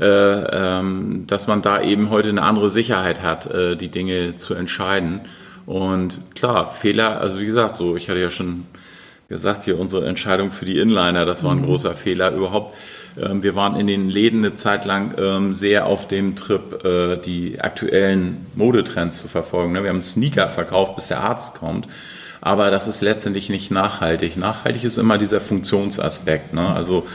äh, 0.00 0.04
ähm, 0.04 1.28
dass 1.28 1.46
man 1.46 1.62
da 1.62 1.80
eben 1.80 2.10
heute 2.10 2.30
eine 2.30 2.42
andere 2.42 2.70
Sicherheit 2.70 3.22
hat, 3.22 3.46
äh, 3.46 3.76
die 3.76 3.88
Dinge 3.88 4.34
zu 4.34 4.54
entscheiden. 4.54 5.20
Und 5.64 6.20
klar, 6.34 6.72
Fehler, 6.72 7.20
also 7.20 7.38
wie 7.38 7.46
gesagt, 7.46 7.76
so, 7.76 7.94
ich 7.94 8.10
hatte 8.10 8.18
ja 8.18 8.32
schon 8.32 8.66
gesagt, 9.28 9.64
hier 9.64 9.78
unsere 9.78 10.06
Entscheidung 10.06 10.52
für 10.52 10.64
die 10.64 10.78
Inliner, 10.78 11.26
das 11.26 11.44
war 11.44 11.52
ein 11.52 11.58
mhm. 11.58 11.66
großer 11.66 11.92
Fehler 11.92 12.32
überhaupt. 12.32 12.74
Ähm, 13.20 13.42
wir 13.42 13.54
waren 13.54 13.76
in 13.76 13.86
den 13.86 14.08
Läden 14.08 14.42
eine 14.42 14.56
Zeit 14.56 14.86
lang 14.86 15.14
ähm, 15.18 15.52
sehr 15.52 15.84
auf 15.84 16.08
dem 16.08 16.34
Trip, 16.34 16.82
äh, 16.82 17.18
die 17.18 17.60
aktuellen 17.60 18.46
Modetrends 18.54 19.20
zu 19.20 19.28
verfolgen. 19.28 19.72
Ne? 19.72 19.82
Wir 19.82 19.90
haben 19.90 20.00
Sneaker 20.00 20.48
verkauft, 20.48 20.96
bis 20.96 21.08
der 21.08 21.20
Arzt 21.20 21.56
kommt. 21.56 21.88
Aber 22.40 22.70
das 22.70 22.88
ist 22.88 23.02
letztendlich 23.02 23.50
nicht 23.50 23.70
nachhaltig. 23.70 24.38
Nachhaltig 24.38 24.84
ist 24.84 24.96
immer 24.96 25.18
dieser 25.18 25.40
Funktionsaspekt. 25.42 26.54
Ne? 26.54 26.66
Also 26.66 27.06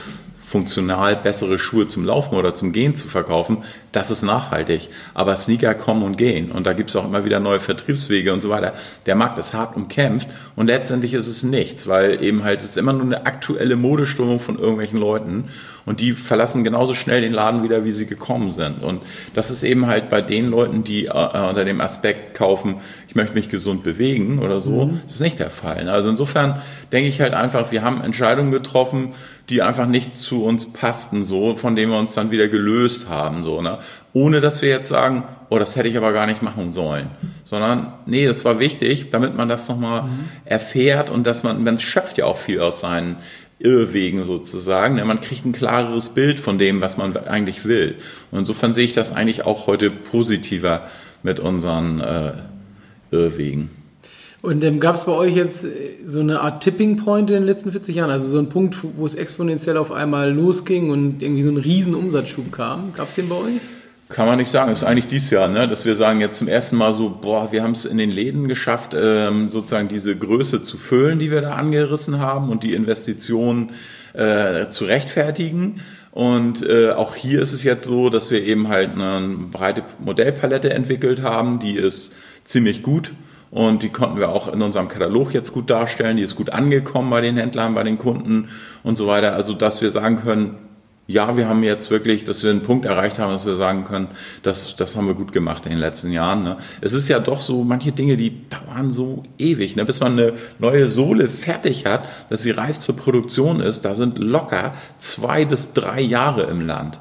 funktional 0.45 1.15
bessere 1.15 1.57
Schuhe 1.57 1.87
zum 1.87 2.05
Laufen 2.05 2.35
oder 2.35 2.53
zum 2.53 2.73
Gehen 2.73 2.95
zu 2.95 3.07
verkaufen, 3.07 3.63
das 3.93 4.11
ist 4.11 4.23
nachhaltig. 4.23 4.89
Aber 5.13 5.35
Sneaker 5.37 5.73
kommen 5.75 6.03
und 6.03 6.17
gehen 6.17 6.51
und 6.51 6.67
da 6.67 6.73
gibt 6.73 6.89
es 6.89 6.95
auch 6.97 7.05
immer 7.05 7.23
wieder 7.23 7.39
neue 7.39 7.61
Vertriebswege 7.61 8.33
und 8.33 8.41
so 8.41 8.49
weiter. 8.49 8.73
Der 9.05 9.15
Markt 9.15 9.37
ist 9.37 9.53
hart 9.53 9.77
umkämpft 9.77 10.27
und 10.55 10.67
letztendlich 10.67 11.13
ist 11.13 11.27
es 11.27 11.43
nichts, 11.43 11.87
weil 11.87 12.21
eben 12.21 12.43
halt 12.43 12.59
es 12.59 12.65
ist 12.65 12.77
immer 12.77 12.91
nur 12.91 13.03
eine 13.03 13.25
aktuelle 13.25 13.77
Modeströmung 13.77 14.39
von 14.39 14.59
irgendwelchen 14.59 14.99
Leuten 14.99 15.45
und 15.85 15.99
die 15.99 16.13
verlassen 16.13 16.63
genauso 16.63 16.93
schnell 16.93 17.21
den 17.21 17.33
Laden 17.33 17.63
wieder, 17.63 17.85
wie 17.85 17.91
sie 17.91 18.05
gekommen 18.05 18.49
sind. 18.49 18.83
Und 18.83 19.01
das 19.33 19.51
ist 19.51 19.63
eben 19.63 19.87
halt 19.87 20.09
bei 20.09 20.21
den 20.21 20.49
Leuten, 20.49 20.83
die 20.83 21.05
äh, 21.05 21.11
unter 21.11 21.65
dem 21.65 21.81
Aspekt 21.81 22.35
kaufen, 22.35 22.77
ich 23.07 23.15
möchte 23.15 23.35
mich 23.35 23.49
gesund 23.49 23.83
bewegen 23.83 24.39
oder 24.39 24.59
so, 24.59 24.85
mhm. 24.85 25.01
das 25.05 25.15
ist 25.15 25.21
nicht 25.21 25.39
der 25.39 25.49
Fall. 25.49 25.87
Also 25.89 26.09
insofern 26.09 26.61
denke 26.91 27.09
ich 27.09 27.21
halt 27.21 27.33
einfach, 27.33 27.71
wir 27.71 27.83
haben 27.83 28.01
Entscheidungen 28.01 28.51
getroffen, 28.51 29.13
die 29.49 29.61
einfach 29.61 29.87
nicht 29.87 30.15
zu 30.15 30.45
uns 30.45 30.71
passten, 30.71 31.23
so, 31.23 31.57
von 31.57 31.75
denen 31.75 31.91
wir 31.91 31.99
uns 31.99 32.13
dann 32.13 32.31
wieder 32.31 32.47
gelöst 32.47 33.09
haben, 33.09 33.43
so, 33.43 33.61
ne? 33.61 33.79
Ohne 34.13 34.41
dass 34.41 34.61
wir 34.61 34.69
jetzt 34.69 34.89
sagen, 34.89 35.23
oh, 35.49 35.57
das 35.57 35.75
hätte 35.75 35.87
ich 35.87 35.97
aber 35.97 36.13
gar 36.13 36.27
nicht 36.27 36.41
machen 36.41 36.71
sollen. 36.71 37.09
Sondern, 37.43 37.93
nee, 38.05 38.25
das 38.25 38.45
war 38.45 38.59
wichtig, 38.59 39.09
damit 39.09 39.35
man 39.35 39.49
das 39.49 39.67
nochmal 39.67 40.03
mhm. 40.03 40.29
erfährt 40.45 41.09
und 41.09 41.25
dass 41.25 41.43
man, 41.43 41.63
man 41.63 41.79
schöpft 41.79 42.17
ja 42.17 42.25
auch 42.25 42.37
viel 42.37 42.59
aus 42.59 42.79
seinen 42.79 43.17
Irrwegen 43.59 44.25
sozusagen. 44.25 44.95
Ne? 44.95 45.05
Man 45.05 45.21
kriegt 45.21 45.45
ein 45.45 45.53
klareres 45.53 46.09
Bild 46.09 46.39
von 46.39 46.57
dem, 46.57 46.81
was 46.81 46.97
man 46.97 47.15
eigentlich 47.15 47.65
will. 47.65 47.95
Und 48.31 48.39
insofern 48.39 48.73
sehe 48.73 48.85
ich 48.85 48.93
das 48.93 49.11
eigentlich 49.11 49.45
auch 49.45 49.67
heute 49.67 49.89
positiver 49.89 50.87
mit 51.23 51.39
unseren 51.39 52.01
äh, 52.01 52.33
Irrwegen. 53.11 53.69
Und 54.43 54.61
ähm, 54.65 54.81
gab 54.81 54.95
es 54.95 55.05
bei 55.05 55.13
euch 55.13 55.37
jetzt 55.37 55.63
äh, 55.63 55.69
so 56.05 56.19
eine 56.19 56.41
Art 56.41 56.61
Tipping 56.61 56.97
Point 56.97 57.29
in 57.29 57.37
den 57.37 57.43
letzten 57.45 57.71
40 57.71 57.95
Jahren? 57.95 58.11
Also 58.11 58.27
so 58.27 58.37
ein 58.37 58.49
Punkt, 58.49 58.75
wo 58.97 59.05
es 59.05 59.15
exponentiell 59.15 59.77
auf 59.77 59.89
einmal 59.89 60.33
losging 60.33 60.89
und 60.89 61.23
irgendwie 61.23 61.43
so 61.43 61.49
ein 61.49 61.55
riesen 61.55 61.95
Umsatzschub 61.95 62.51
kam? 62.51 62.91
Gab 62.93 63.07
es 63.07 63.15
den 63.15 63.29
bei 63.29 63.35
euch? 63.35 63.61
Kann 64.09 64.27
man 64.27 64.37
nicht 64.37 64.51
sagen. 64.51 64.69
Das 64.69 64.81
ist 64.81 64.83
eigentlich 64.83 65.07
dieses 65.07 65.29
Jahr, 65.29 65.47
ne? 65.47 65.65
dass 65.69 65.85
wir 65.85 65.95
sagen 65.95 66.19
jetzt 66.19 66.37
zum 66.37 66.49
ersten 66.49 66.75
Mal 66.75 66.93
so, 66.93 67.09
boah, 67.09 67.53
wir 67.53 67.63
haben 67.63 67.71
es 67.71 67.85
in 67.85 67.97
den 67.97 68.09
Läden 68.09 68.49
geschafft, 68.49 68.93
ähm, 68.93 69.49
sozusagen 69.49 69.87
diese 69.87 70.13
Größe 70.13 70.61
zu 70.61 70.77
füllen, 70.77 71.19
die 71.19 71.31
wir 71.31 71.39
da 71.39 71.53
angerissen 71.53 72.19
haben 72.19 72.49
und 72.49 72.63
die 72.63 72.73
Investitionen 72.73 73.69
äh, 74.11 74.67
zu 74.67 74.83
rechtfertigen. 74.83 75.79
Und 76.11 76.67
äh, 76.67 76.91
auch 76.91 77.15
hier 77.15 77.41
ist 77.41 77.53
es 77.53 77.63
jetzt 77.63 77.85
so, 77.85 78.09
dass 78.09 78.29
wir 78.29 78.43
eben 78.43 78.67
halt 78.67 78.91
eine 78.91 79.37
breite 79.53 79.83
Modellpalette 80.03 80.73
entwickelt 80.73 81.21
haben, 81.21 81.59
die 81.59 81.77
ist 81.77 82.11
ziemlich 82.43 82.83
gut 82.83 83.13
und 83.53 83.83
die 83.83 83.89
konnten 83.89 84.17
wir 84.17 84.29
auch 84.29 84.51
in 84.51 84.63
unserem 84.63 84.87
Katalog 84.87 85.31
jetzt 85.31 85.53
gut 85.53 85.69
darstellen. 85.69 86.17
Die 86.17 86.23
ist 86.23 86.35
gut 86.35 86.49
angekommen 86.49 87.11
bei 87.11 87.21
den 87.21 87.37
Händlern, 87.37 87.75
bei 87.75 87.83
den 87.83 87.99
Kunden 87.99 88.49
und 88.81 88.97
so 88.97 89.05
weiter. 89.05 89.35
Also 89.35 89.53
dass 89.53 89.79
wir 89.79 89.91
sagen 89.91 90.17
können, 90.17 90.55
ja, 91.05 91.37
wir 91.37 91.47
haben 91.47 91.61
jetzt 91.61 91.91
wirklich, 91.91 92.25
dass 92.25 92.43
wir 92.43 92.49
einen 92.49 92.63
Punkt 92.63 92.85
erreicht 92.85 93.19
haben, 93.19 93.31
dass 93.31 93.45
wir 93.45 93.53
sagen 93.53 93.83
können, 93.85 94.07
das, 94.41 94.75
das 94.75 94.95
haben 94.95 95.05
wir 95.05 95.13
gut 95.13 95.33
gemacht 95.33 95.67
in 95.67 95.71
den 95.71 95.79
letzten 95.79 96.11
Jahren. 96.11 96.43
Ne? 96.43 96.57
Es 96.81 96.93
ist 96.93 97.09
ja 97.09 97.19
doch 97.19 97.41
so, 97.41 97.63
manche 97.63 97.91
Dinge, 97.91 98.17
die 98.17 98.49
dauern 98.49 98.91
so 98.91 99.21
ewig, 99.37 99.75
ne? 99.75 99.85
bis 99.85 99.99
man 99.99 100.13
eine 100.13 100.33
neue 100.57 100.87
Sohle 100.87 101.29
fertig 101.29 101.85
hat, 101.85 102.09
dass 102.29 102.41
sie 102.41 102.51
reif 102.51 102.79
zur 102.79 102.95
Produktion 102.95 103.59
ist. 103.59 103.85
Da 103.85 103.93
sind 103.93 104.17
locker 104.17 104.73
zwei 104.97 105.45
bis 105.45 105.73
drei 105.73 106.01
Jahre 106.01 106.43
im 106.43 106.65
Land 106.65 106.99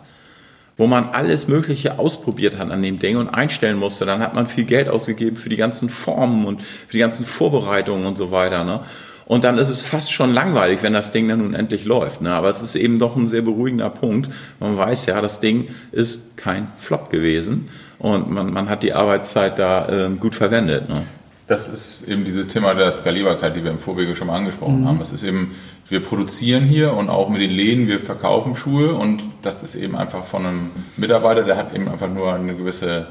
wo 0.77 0.87
man 0.87 1.11
alles 1.11 1.49
Mögliche 1.49 1.99
ausprobiert 1.99 2.59
hat 2.59 2.71
an 2.71 2.83
dem 2.83 2.99
Ding 2.99 3.17
und 3.17 3.29
einstellen 3.29 3.77
musste. 3.77 4.07
Dann 4.07 4.21
hat 4.21 4.35
man 4.35 4.47
viel 4.47 4.65
Geld 4.65 4.89
ausgegeben 4.89 5.37
für 5.37 5.49
die 5.49 5.57
ganzen 5.57 5.89
Formen 5.89 6.47
und 6.47 6.63
für 6.63 6.93
die 6.93 6.99
ganzen 6.99 7.27
Vorbereitungen 7.27 8.07
und 8.07 8.17
so 8.17 8.31
weiter. 8.31 8.65
Ne? 8.65 8.81
Und 9.27 9.45
dann 9.45 9.59
ist 9.59 9.69
es 9.69 9.83
fast 9.83 10.13
schon 10.13 10.33
langweilig, 10.33 10.83
wenn 10.83 10.93
das 10.93 11.13
Ding 11.13 11.29
dann 11.29 11.39
nun 11.39 11.55
endlich 11.55 11.85
läuft. 11.85 12.21
Ne? 12.21 12.33
Aber 12.33 12.49
es 12.49 12.63
ist 12.63 12.75
eben 12.75 12.99
doch 12.99 13.17
ein 13.17 13.27
sehr 13.27 13.43
beruhigender 13.43 13.91
Punkt. 13.91 14.31
Man 14.61 14.77
weiß 14.77 15.07
ja, 15.07 15.21
das 15.21 15.41
Ding 15.41 15.69
ist 15.93 16.37
kein 16.37 16.69
Flop 16.77 17.11
gewesen 17.11 17.69
und 17.99 18.31
man, 18.31 18.53
man 18.53 18.69
hat 18.69 18.83
die 18.83 18.95
Arbeitszeit 18.95 19.59
da 19.59 19.89
äh, 19.89 20.11
gut 20.19 20.35
verwendet. 20.35 20.89
Ne? 20.89 21.05
Das 21.53 21.69
ist 21.69 22.09
eben 22.09 22.25
dieses 22.25 22.47
Thema 22.47 22.73
der 22.73 22.91
Skalierbarkeit, 22.91 23.55
die 23.55 23.63
wir 23.63 23.71
im 23.71 23.79
Vorwege 23.79 24.17
schon 24.17 24.29
mal 24.29 24.37
angesprochen 24.37 24.81
mhm. 24.81 24.89
haben. 24.89 24.99
Das 24.99 25.13
ist 25.13 25.23
eben, 25.23 25.55
wir 25.91 26.03
produzieren 26.03 26.65
hier 26.65 26.95
und 26.95 27.11
auch 27.11 27.29
mit 27.29 27.43
den 27.43 27.51
Läden, 27.51 27.89
wir 27.89 28.01
verkaufen 28.01 28.57
Schuhe 28.57 28.95
und 28.95 29.23
das 29.43 29.63
ist 29.63 29.75
eben 29.75 29.95
einfach 29.95 30.25
von 30.25 30.47
einem 30.47 30.71
Mitarbeiter, 30.97 31.43
der 31.43 31.59
hat 31.59 31.75
eben 31.75 31.91
einfach 31.91 32.09
nur 32.09 32.33
eine 32.33 32.57
gewisse 32.57 33.09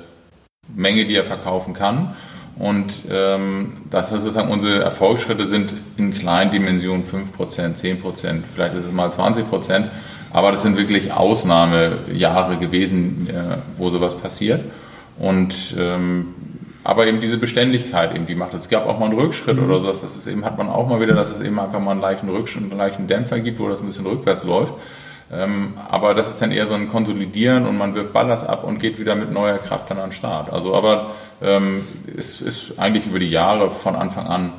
Menge, 0.74 1.06
die 1.06 1.16
er 1.16 1.24
verkaufen 1.24 1.76
kann. 1.76 2.16
Und 2.58 3.04
ähm, 3.12 3.84
das 3.92 4.12
ist 4.12 4.24
sozusagen 4.24 4.50
unsere 4.50 4.82
Erfolgsschritte 4.82 5.46
sind 5.46 5.76
in 5.98 6.12
kleinen 6.12 6.50
Dimensionen 6.50 7.04
5%, 7.04 7.78
10%, 7.78 8.42
vielleicht 8.52 8.74
ist 8.74 8.86
es 8.86 8.92
mal 8.92 9.10
20%, 9.10 9.84
aber 10.32 10.50
das 10.50 10.64
sind 10.64 10.78
wirklich 10.78 11.14
Ausnahmejahre 11.14 12.58
gewesen, 12.58 13.30
äh, 13.30 13.58
wo 13.78 13.92
sowas 13.92 14.18
passiert. 14.18 14.62
Und 15.20 15.76
ähm, 15.78 16.34
aber 16.84 17.08
eben 17.08 17.22
diese 17.22 17.38
Beständigkeit, 17.38 18.16
eben, 18.16 18.26
die 18.26 18.36
macht 18.36 18.54
es. 18.54 18.62
Es 18.62 18.70
gab 18.70 18.88
auch 18.88 19.00
mal 19.00 19.06
einen 19.06 19.20
Rückschritt 19.20 19.58
mhm. 19.58 19.66
oder 19.66 19.82
so, 19.82 19.88
das 19.88 20.04
ist 20.04 20.28
eben, 20.28 20.46
hat 20.46 20.58
man 20.58 20.70
auch 20.70 20.88
mal 20.88 21.00
wieder, 21.00 21.14
dass 21.14 21.32
es 21.32 21.42
eben 21.42 21.60
einfach 21.60 21.80
mal 21.80 21.92
einen 21.92 22.02
leichten 22.02 22.30
Rückschritt, 22.30 22.64
einen 22.64 22.78
leichten 22.78 23.08
Dämpfer 23.08 23.40
gibt, 23.40 23.60
wo 23.60 23.70
das 23.70 23.80
ein 23.80 23.86
bisschen 23.86 24.06
rückwärts 24.06 24.44
läuft. 24.44 24.74
Ähm, 25.34 25.76
aber 25.90 26.14
das 26.14 26.30
ist 26.30 26.42
dann 26.42 26.52
eher 26.52 26.66
so 26.66 26.74
ein 26.74 26.90
Konsolidieren 26.90 27.66
und 27.66 27.78
man 27.78 27.96
wirft 27.96 28.12
Ballast 28.12 28.48
ab 28.48 28.66
und 28.66 28.80
geht 28.80 29.00
wieder 29.00 29.16
mit 29.16 29.32
neuer 29.32 29.60
Kraft 29.60 29.90
dann 29.90 29.98
an 29.98 30.10
den 30.10 30.12
Start. 30.12 30.52
Also, 30.52 30.76
aber 30.76 31.12
ähm, 31.42 31.88
es 32.18 32.42
ist 32.42 32.74
eigentlich 32.78 33.08
über 33.08 33.20
die 33.20 33.30
Jahre 33.30 33.70
von 33.70 33.96
Anfang 33.96 34.28
an 34.28 34.52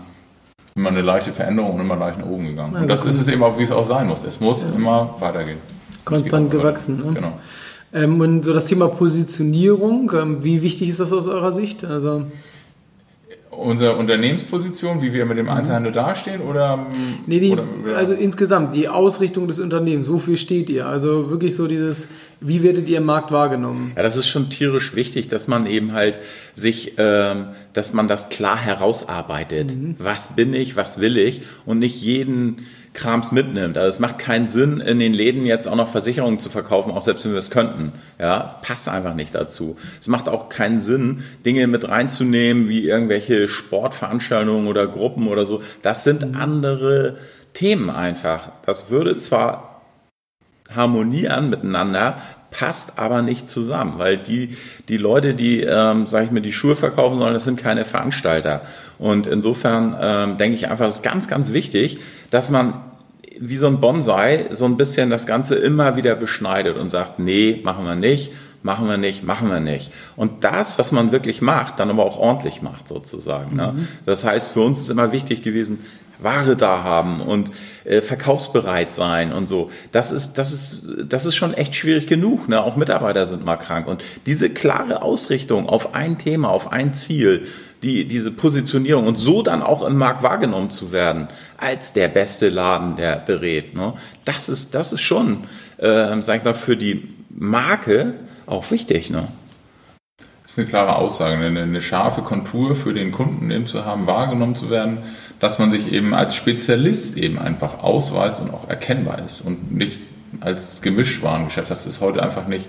immer 0.74 0.88
eine 0.88 1.02
leichte 1.02 1.32
Veränderung 1.32 1.74
und 1.74 1.80
immer 1.80 1.96
leicht 1.96 2.18
nach 2.18 2.26
oben 2.26 2.46
gegangen. 2.46 2.74
Also 2.74 2.82
und 2.84 2.90
das 2.90 3.04
ist 3.04 3.20
es 3.20 3.28
eben 3.28 3.42
auch, 3.42 3.58
wie 3.58 3.64
es 3.64 3.70
auch 3.70 3.84
sein 3.84 4.06
muss. 4.06 4.22
Es 4.22 4.40
muss 4.40 4.62
ja. 4.62 4.70
immer 4.74 5.14
weitergehen. 5.18 5.58
Konstant 6.06 6.50
gewachsen. 6.50 6.96
Ne? 6.96 7.12
Genau. 7.14 7.38
Ähm, 7.94 8.20
und 8.20 8.44
so 8.44 8.52
das 8.52 8.66
Thema 8.66 8.88
Positionierung, 8.88 10.12
ähm, 10.14 10.44
wie 10.44 10.62
wichtig 10.62 10.88
ist 10.88 11.00
das 11.00 11.12
aus 11.12 11.26
eurer 11.26 11.52
Sicht? 11.52 11.84
Also 11.84 12.24
unsere 13.50 13.96
Unternehmensposition, 13.96 15.02
wie 15.02 15.12
wir 15.12 15.26
mit 15.26 15.36
dem 15.36 15.46
mhm. 15.46 15.52
Einzelhandel 15.52 15.92
dastehen 15.92 16.40
oder? 16.40 16.86
Nee, 17.26 17.40
die, 17.40 17.50
oder, 17.50 17.64
oder? 17.84 17.96
also 17.96 18.14
insgesamt 18.14 18.74
die 18.74 18.88
Ausrichtung 18.88 19.46
des 19.46 19.60
Unternehmens, 19.60 20.08
wofür 20.08 20.36
steht 20.36 20.70
ihr? 20.70 20.86
Also 20.86 21.30
wirklich 21.30 21.54
so 21.54 21.66
dieses, 21.66 22.08
wie 22.42 22.62
werdet 22.62 22.88
ihr 22.88 22.98
im 22.98 23.04
Markt 23.04 23.30
wahrgenommen? 23.30 23.92
Ja, 23.96 24.02
das 24.02 24.16
ist 24.16 24.28
schon 24.28 24.50
tierisch 24.50 24.94
wichtig, 24.94 25.28
dass 25.28 25.48
man 25.48 25.66
eben 25.66 25.92
halt 25.92 26.18
sich, 26.54 26.94
ähm, 26.98 27.48
dass 27.72 27.92
man 27.92 28.08
das 28.08 28.28
klar 28.28 28.58
herausarbeitet. 28.58 29.74
Mhm. 29.74 29.96
Was 29.98 30.36
bin 30.36 30.54
ich, 30.54 30.76
was 30.76 31.00
will 31.00 31.16
ich 31.16 31.42
und 31.64 31.78
nicht 31.78 32.00
jeden 32.00 32.66
Krams 32.94 33.32
mitnimmt. 33.32 33.78
Also 33.78 33.88
es 33.88 33.98
macht 34.00 34.18
keinen 34.18 34.48
Sinn, 34.48 34.80
in 34.80 34.98
den 34.98 35.14
Läden 35.14 35.46
jetzt 35.46 35.66
auch 35.66 35.76
noch 35.76 35.88
Versicherungen 35.88 36.38
zu 36.38 36.50
verkaufen, 36.50 36.92
auch 36.92 37.02
selbst 37.02 37.24
wenn 37.24 37.32
wir 37.32 37.38
es 37.38 37.50
könnten. 37.50 37.92
Ja, 38.18 38.48
es 38.48 38.66
passt 38.66 38.88
einfach 38.88 39.14
nicht 39.14 39.34
dazu. 39.34 39.76
Es 39.98 40.08
macht 40.08 40.28
auch 40.28 40.50
keinen 40.50 40.80
Sinn, 40.80 41.22
Dinge 41.46 41.66
mit 41.66 41.88
reinzunehmen, 41.88 42.68
wie 42.68 42.86
irgendwelche 42.86 43.48
Sportveranstaltungen 43.48 44.66
oder 44.66 44.86
Gruppen 44.86 45.28
oder 45.28 45.46
so. 45.46 45.62
Das 45.80 46.04
sind 46.04 46.22
andere 46.36 47.16
Themen 47.54 47.88
einfach. 47.88 48.52
Das 48.66 48.90
würde 48.90 49.18
zwar 49.18 49.71
harmonieren 50.74 51.50
miteinander, 51.50 52.18
passt 52.50 52.98
aber 52.98 53.22
nicht 53.22 53.48
zusammen, 53.48 53.94
weil 53.96 54.18
die, 54.18 54.56
die 54.88 54.98
Leute, 54.98 55.34
die, 55.34 55.60
ähm, 55.60 56.06
sage 56.06 56.26
ich 56.26 56.30
mir, 56.30 56.42
die 56.42 56.52
Schuhe 56.52 56.76
verkaufen 56.76 57.18
sollen, 57.18 57.34
das 57.34 57.44
sind 57.44 57.58
keine 57.58 57.84
Veranstalter. 57.84 58.62
Und 58.98 59.26
insofern 59.26 59.96
ähm, 60.00 60.36
denke 60.36 60.56
ich 60.56 60.68
einfach, 60.68 60.86
es 60.86 60.96
ist 60.96 61.02
ganz, 61.02 61.28
ganz 61.28 61.52
wichtig, 61.52 61.98
dass 62.30 62.50
man 62.50 62.74
wie 63.40 63.56
so 63.56 63.66
ein 63.66 63.80
Bonsai 63.80 64.46
so 64.50 64.66
ein 64.66 64.76
bisschen 64.76 65.10
das 65.10 65.26
Ganze 65.26 65.56
immer 65.56 65.96
wieder 65.96 66.14
beschneidet 66.14 66.76
und 66.76 66.90
sagt, 66.90 67.18
nee, 67.18 67.60
machen 67.64 67.84
wir 67.84 67.96
nicht, 67.96 68.32
machen 68.62 68.86
wir 68.86 68.98
nicht, 68.98 69.24
machen 69.24 69.48
wir 69.48 69.60
nicht. 69.60 69.90
Und 70.16 70.44
das, 70.44 70.78
was 70.78 70.92
man 70.92 71.10
wirklich 71.10 71.42
macht, 71.42 71.80
dann 71.80 71.90
aber 71.90 72.04
auch 72.04 72.18
ordentlich 72.18 72.62
macht 72.62 72.86
sozusagen. 72.86 73.56
Ne? 73.56 73.72
Mhm. 73.74 73.88
Das 74.04 74.24
heißt, 74.24 74.48
für 74.48 74.60
uns 74.60 74.80
ist 74.80 74.90
immer 74.90 75.12
wichtig 75.12 75.42
gewesen, 75.42 75.80
Ware 76.24 76.56
da 76.56 76.82
haben 76.82 77.20
und 77.20 77.52
äh, 77.84 78.00
verkaufsbereit 78.00 78.94
sein 78.94 79.32
und 79.32 79.48
so. 79.48 79.70
Das 79.90 80.12
ist, 80.12 80.34
das 80.34 80.52
ist, 80.52 80.88
das 81.06 81.26
ist 81.26 81.34
schon 81.34 81.54
echt 81.54 81.74
schwierig 81.74 82.06
genug. 82.06 82.48
Ne? 82.48 82.62
Auch 82.62 82.76
Mitarbeiter 82.76 83.26
sind 83.26 83.44
mal 83.44 83.56
krank. 83.56 83.86
Und 83.86 84.02
diese 84.26 84.50
klare 84.50 85.02
Ausrichtung 85.02 85.68
auf 85.68 85.94
ein 85.94 86.18
Thema, 86.18 86.48
auf 86.48 86.72
ein 86.72 86.94
Ziel, 86.94 87.46
die, 87.82 88.06
diese 88.06 88.30
Positionierung 88.30 89.06
und 89.06 89.16
so 89.16 89.42
dann 89.42 89.62
auch 89.62 89.82
im 89.82 89.96
Markt 89.96 90.22
wahrgenommen 90.22 90.70
zu 90.70 90.92
werden 90.92 91.28
als 91.58 91.92
der 91.92 92.08
beste 92.08 92.48
Laden, 92.48 92.96
der 92.96 93.16
berät. 93.16 93.74
Ne? 93.74 93.94
Das 94.24 94.48
ist, 94.48 94.74
das 94.74 94.92
ist 94.92 95.00
schon, 95.00 95.44
äh, 95.78 96.20
sag 96.20 96.38
ich 96.38 96.44
mal, 96.44 96.54
für 96.54 96.76
die 96.76 97.08
Marke 97.30 98.14
auch 98.46 98.70
wichtig. 98.70 99.10
Ne? 99.10 99.26
Das 100.42 100.52
ist 100.52 100.58
eine 100.58 100.68
klare 100.68 100.96
Aussage, 100.96 101.36
eine, 101.36 101.62
eine 101.62 101.80
scharfe 101.80 102.22
Kontur 102.22 102.76
für 102.76 102.92
den 102.92 103.10
Kunden 103.10 103.50
eben 103.50 103.66
zu 103.66 103.84
haben, 103.84 104.06
wahrgenommen 104.06 104.54
zu 104.54 104.70
werden, 104.70 104.98
dass 105.42 105.58
man 105.58 105.72
sich 105.72 105.92
eben 105.92 106.14
als 106.14 106.36
Spezialist 106.36 107.18
eben 107.18 107.36
einfach 107.36 107.82
ausweist 107.82 108.40
und 108.40 108.54
auch 108.54 108.68
erkennbar 108.68 109.18
ist 109.26 109.40
und 109.40 109.76
nicht 109.76 109.98
als 110.40 110.82
Gemischwarengeschäft. 110.82 111.68
Das 111.68 111.84
ist 111.84 112.00
heute 112.00 112.22
einfach 112.22 112.46
nicht 112.46 112.68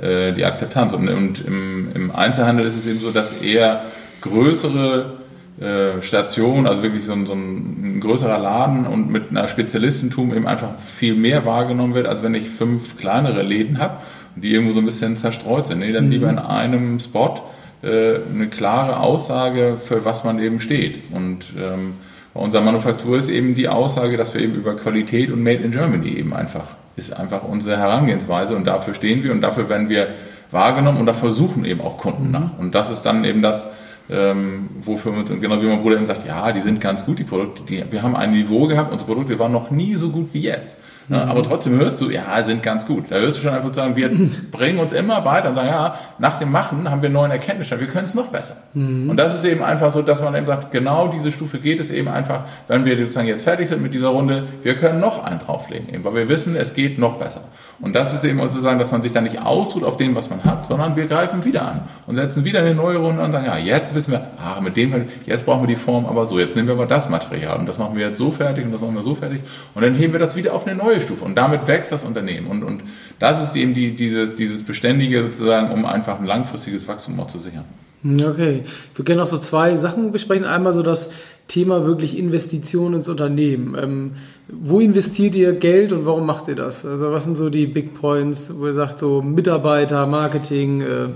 äh, 0.00 0.30
die 0.32 0.44
Akzeptanz. 0.44 0.92
Und, 0.92 1.08
und 1.08 1.44
im, 1.44 1.88
im, 1.92 2.14
Einzelhandel 2.14 2.64
ist 2.64 2.76
es 2.76 2.86
eben 2.86 3.00
so, 3.00 3.10
dass 3.10 3.32
eher 3.32 3.86
größere 4.20 5.14
äh, 5.60 6.00
Stationen, 6.00 6.68
also 6.68 6.84
wirklich 6.84 7.04
so 7.04 7.12
ein, 7.12 7.26
so 7.26 7.34
ein, 7.34 7.98
größerer 7.98 8.38
Laden 8.38 8.86
und 8.86 9.10
mit 9.10 9.30
einer 9.30 9.48
Spezialistentum 9.48 10.32
eben 10.32 10.46
einfach 10.46 10.78
viel 10.78 11.16
mehr 11.16 11.44
wahrgenommen 11.44 11.94
wird, 11.94 12.06
als 12.06 12.22
wenn 12.22 12.36
ich 12.36 12.48
fünf 12.48 12.98
kleinere 12.98 13.42
Läden 13.42 13.78
habe, 13.78 13.96
die 14.36 14.52
irgendwo 14.52 14.74
so 14.74 14.78
ein 14.78 14.86
bisschen 14.86 15.16
zerstreut 15.16 15.66
sind. 15.66 15.80
Nee, 15.80 15.90
dann 15.90 16.04
mhm. 16.04 16.12
lieber 16.12 16.30
in 16.30 16.38
einem 16.38 17.00
Spot 17.00 17.34
äh, 17.82 18.20
eine 18.32 18.46
klare 18.46 19.00
Aussage, 19.00 19.76
für 19.84 20.04
was 20.04 20.22
man 20.22 20.38
eben 20.38 20.60
steht. 20.60 21.02
Und 21.10 21.46
ähm, 21.60 21.94
bei 22.34 22.40
unserer 22.40 22.62
Manufaktur 22.62 23.18
ist 23.18 23.28
eben 23.28 23.54
die 23.54 23.68
Aussage, 23.68 24.16
dass 24.16 24.32
wir 24.32 24.40
eben 24.40 24.54
über 24.54 24.74
Qualität 24.74 25.30
und 25.30 25.42
Made 25.42 25.62
in 25.62 25.70
Germany 25.70 26.08
eben 26.08 26.32
einfach, 26.32 26.76
ist 26.96 27.12
einfach 27.18 27.44
unsere 27.44 27.76
Herangehensweise 27.76 28.56
und 28.56 28.66
dafür 28.66 28.94
stehen 28.94 29.22
wir 29.22 29.32
und 29.32 29.42
dafür 29.42 29.68
werden 29.68 29.88
wir 29.88 30.08
wahrgenommen 30.50 30.98
und 30.98 31.06
dafür 31.06 31.30
suchen 31.30 31.64
eben 31.64 31.80
auch 31.80 31.98
Kunden 31.98 32.30
nach. 32.30 32.58
Und 32.58 32.74
das 32.74 32.90
ist 32.90 33.02
dann 33.02 33.24
eben 33.24 33.42
das, 33.42 33.66
ähm, 34.10 34.70
wofür 34.80 35.14
wir, 35.14 35.24
genau 35.24 35.60
wie 35.60 35.66
mein 35.66 35.82
Bruder 35.82 35.96
eben 35.96 36.04
sagt, 36.06 36.26
ja, 36.26 36.52
die 36.52 36.60
sind 36.60 36.80
ganz 36.80 37.04
gut, 37.04 37.18
die 37.18 37.24
Produkte, 37.24 37.62
die, 37.64 37.84
wir 37.90 38.02
haben 38.02 38.16
ein 38.16 38.30
Niveau 38.30 38.66
gehabt, 38.66 38.92
unsere 38.92 39.10
Produkte 39.10 39.38
waren 39.38 39.52
noch 39.52 39.70
nie 39.70 39.94
so 39.94 40.08
gut 40.10 40.30
wie 40.32 40.40
jetzt. 40.40 40.78
Ne? 41.08 41.18
Mhm. 41.18 41.30
Aber 41.30 41.42
trotzdem 41.42 41.78
hörst 41.78 42.00
du, 42.00 42.10
ja, 42.10 42.42
sind 42.42 42.62
ganz 42.62 42.86
gut. 42.86 43.06
Da 43.10 43.16
hörst 43.16 43.36
du 43.36 43.42
schon 43.42 43.54
einfach 43.54 43.72
sagen, 43.74 43.96
wir 43.96 44.10
bringen 44.50 44.78
uns 44.78 44.92
immer 44.92 45.24
weiter 45.24 45.48
und 45.48 45.54
sagen, 45.54 45.68
ja, 45.68 45.94
nach 46.18 46.38
dem 46.38 46.50
Machen 46.50 46.90
haben 46.90 47.02
wir 47.02 47.10
neuen 47.10 47.30
Erkenntnisstand, 47.30 47.80
wir 47.80 47.88
können 47.88 48.04
es 48.04 48.14
noch 48.14 48.28
besser. 48.28 48.56
Mhm. 48.74 49.10
Und 49.10 49.16
das 49.16 49.34
ist 49.34 49.44
eben 49.44 49.62
einfach 49.62 49.90
so, 49.90 50.02
dass 50.02 50.22
man 50.22 50.34
eben 50.34 50.46
sagt, 50.46 50.70
genau 50.70 51.08
diese 51.08 51.32
Stufe 51.32 51.58
geht 51.58 51.80
es 51.80 51.90
eben 51.90 52.08
einfach, 52.08 52.44
wenn 52.68 52.84
wir 52.84 52.96
sozusagen 52.98 53.28
jetzt 53.28 53.42
fertig 53.42 53.68
sind 53.68 53.82
mit 53.82 53.94
dieser 53.94 54.08
Runde, 54.08 54.44
wir 54.62 54.74
können 54.76 55.00
noch 55.00 55.24
einen 55.24 55.40
drauflegen, 55.40 55.92
eben, 55.92 56.04
weil 56.04 56.14
wir 56.14 56.28
wissen, 56.28 56.56
es 56.56 56.74
geht 56.74 56.98
noch 56.98 57.14
besser. 57.14 57.42
Und 57.80 57.94
das 57.94 58.14
ist 58.14 58.24
eben 58.24 58.38
sozusagen, 58.40 58.78
dass 58.78 58.92
man 58.92 59.02
sich 59.02 59.12
da 59.12 59.20
nicht 59.20 59.42
ausruht 59.42 59.84
auf 59.84 59.96
dem, 59.96 60.14
was 60.14 60.30
man 60.30 60.44
hat, 60.44 60.66
sondern 60.66 60.94
wir 60.94 61.06
greifen 61.06 61.44
wieder 61.44 61.62
an 61.62 61.80
und 62.06 62.14
setzen 62.14 62.44
wieder 62.44 62.60
eine 62.60 62.74
neue 62.74 62.98
Runde 62.98 63.22
und 63.22 63.32
sagen, 63.32 63.44
ja, 63.44 63.56
jetzt 63.58 63.94
wissen 63.94 64.12
wir, 64.12 64.20
ah, 64.38 64.60
mit 64.60 64.76
dem, 64.76 65.06
jetzt 65.26 65.44
brauchen 65.44 65.62
wir 65.62 65.66
die 65.66 65.76
Form, 65.76 66.06
aber 66.06 66.24
so, 66.24 66.38
jetzt 66.38 66.54
nehmen 66.54 66.68
wir 66.68 66.74
aber 66.74 66.86
das 66.86 67.08
Material 67.08 67.58
und 67.58 67.66
das 67.66 67.78
machen 67.78 67.96
wir 67.96 68.06
jetzt 68.06 68.18
so 68.18 68.30
fertig 68.30 68.64
und 68.64 68.72
das 68.72 68.80
machen 68.80 68.94
wir 68.94 69.02
so 69.02 69.14
fertig 69.14 69.40
und 69.74 69.82
dann 69.82 69.94
heben 69.94 70.12
wir 70.12 70.20
das 70.20 70.36
wieder 70.36 70.54
auf 70.54 70.66
eine 70.66 70.76
neue 70.76 71.00
neue 71.02 71.06
Stufe 71.06 71.24
und 71.24 71.36
damit 71.36 71.66
wächst 71.66 71.92
das 71.92 72.02
Unternehmen. 72.04 72.46
Und, 72.46 72.62
und 72.62 72.82
das 73.18 73.42
ist 73.42 73.56
eben 73.56 73.74
die, 73.74 73.94
dieses, 73.94 74.34
dieses 74.34 74.62
Beständige 74.62 75.22
sozusagen, 75.22 75.72
um 75.72 75.84
einfach 75.84 76.18
ein 76.18 76.26
langfristiges 76.26 76.86
Wachstum 76.88 77.18
auch 77.20 77.26
zu 77.26 77.38
sichern. 77.38 77.64
Okay, 78.04 78.64
wir 78.96 79.04
können 79.04 79.20
auch 79.20 79.28
so 79.28 79.38
zwei 79.38 79.76
Sachen 79.76 80.10
besprechen. 80.10 80.44
Einmal 80.44 80.72
so 80.72 80.82
das 80.82 81.12
Thema 81.46 81.86
wirklich 81.86 82.18
Investitionen 82.18 82.96
ins 82.96 83.08
Unternehmen. 83.08 83.76
Ähm, 83.80 84.12
wo 84.48 84.80
investiert 84.80 85.36
ihr 85.36 85.52
Geld 85.52 85.92
und 85.92 86.04
warum 86.04 86.26
macht 86.26 86.48
ihr 86.48 86.56
das? 86.56 86.84
Also 86.84 87.12
was 87.12 87.24
sind 87.24 87.36
so 87.36 87.48
die 87.48 87.68
Big 87.68 87.94
Points, 87.94 88.52
wo 88.56 88.66
ihr 88.66 88.72
sagt, 88.72 88.98
so 88.98 89.22
Mitarbeiter, 89.22 90.06
Marketing, 90.06 90.80
äh, 90.80 91.08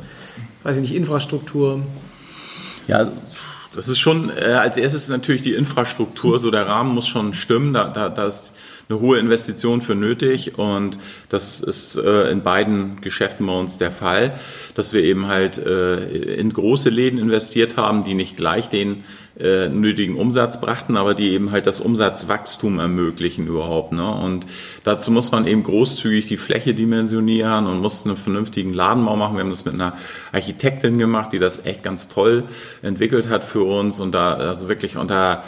weiß 0.63 0.77
ich 0.77 0.83
nicht, 0.83 0.95
Infrastruktur? 0.95 1.81
Ja, 2.87 3.11
das 3.75 3.89
ist 3.89 3.99
schon, 3.99 4.31
äh, 4.31 4.53
als 4.53 4.77
erstes 4.77 5.09
natürlich 5.09 5.43
die 5.43 5.55
Infrastruktur, 5.55 6.39
so 6.39 6.53
der 6.53 6.69
Rahmen 6.69 6.95
muss 6.95 7.09
schon 7.09 7.35
stimmen, 7.35 7.75
da, 7.75 7.89
da, 7.89 8.09
da 8.09 8.27
ist 8.27 8.53
eine 8.89 9.01
hohe 9.01 9.19
Investition 9.19 9.83
für 9.83 9.95
nötig 9.95 10.59
und 10.59 10.99
das 11.29 11.61
ist 11.61 11.97
äh, 11.97 12.31
in 12.31 12.43
beiden 12.43 13.01
Geschäften 13.01 13.47
bei 13.47 13.59
uns 13.59 13.79
der 13.79 13.91
Fall, 13.91 14.39
dass 14.75 14.93
wir 14.93 15.03
eben 15.03 15.27
halt 15.27 15.59
äh, 15.59 16.07
in 16.35 16.53
große 16.53 16.91
Läden 16.91 17.19
investiert 17.19 17.77
haben, 17.77 18.05
die 18.05 18.15
nicht 18.15 18.37
gleich 18.37 18.69
den 18.69 19.05
äh, 19.39 19.69
nötigen 19.69 20.17
Umsatz 20.17 20.61
brachten, 20.61 20.97
aber 20.97 21.15
die 21.15 21.31
eben 21.31 21.51
halt 21.51 21.67
das 21.67 21.81
Umsatzwachstum 21.81 22.79
ermöglichen 22.79 23.47
überhaupt. 23.47 23.93
Ne? 23.93 24.09
Und 24.09 24.47
dazu 24.83 25.11
muss 25.11 25.31
man 25.31 25.47
eben 25.47 25.63
großzügig 25.63 26.27
die 26.27 26.39
Fläche 26.39 26.73
dimensionieren 26.73 27.67
und 27.67 27.81
muss 27.81 28.07
einen 28.07 28.17
vernünftigen 28.17 28.73
Ladenbau 28.73 29.17
machen. 29.17 29.35
Wir 29.35 29.41
haben 29.41 29.51
das 29.51 29.65
mit 29.65 29.75
einer 29.75 29.95
Architektin 30.33 30.99
gemacht, 30.99 31.33
die 31.33 31.39
das 31.39 31.67
echt 31.67 31.83
ganz 31.83 32.09
toll 32.09 32.45
entwickelt 32.83 33.29
hat 33.29 33.45
für 33.45 33.63
uns 33.65 34.01
und 34.01 34.13
da 34.13 34.35
also 34.35 34.69
wirklich 34.69 34.97
unter 34.97 35.45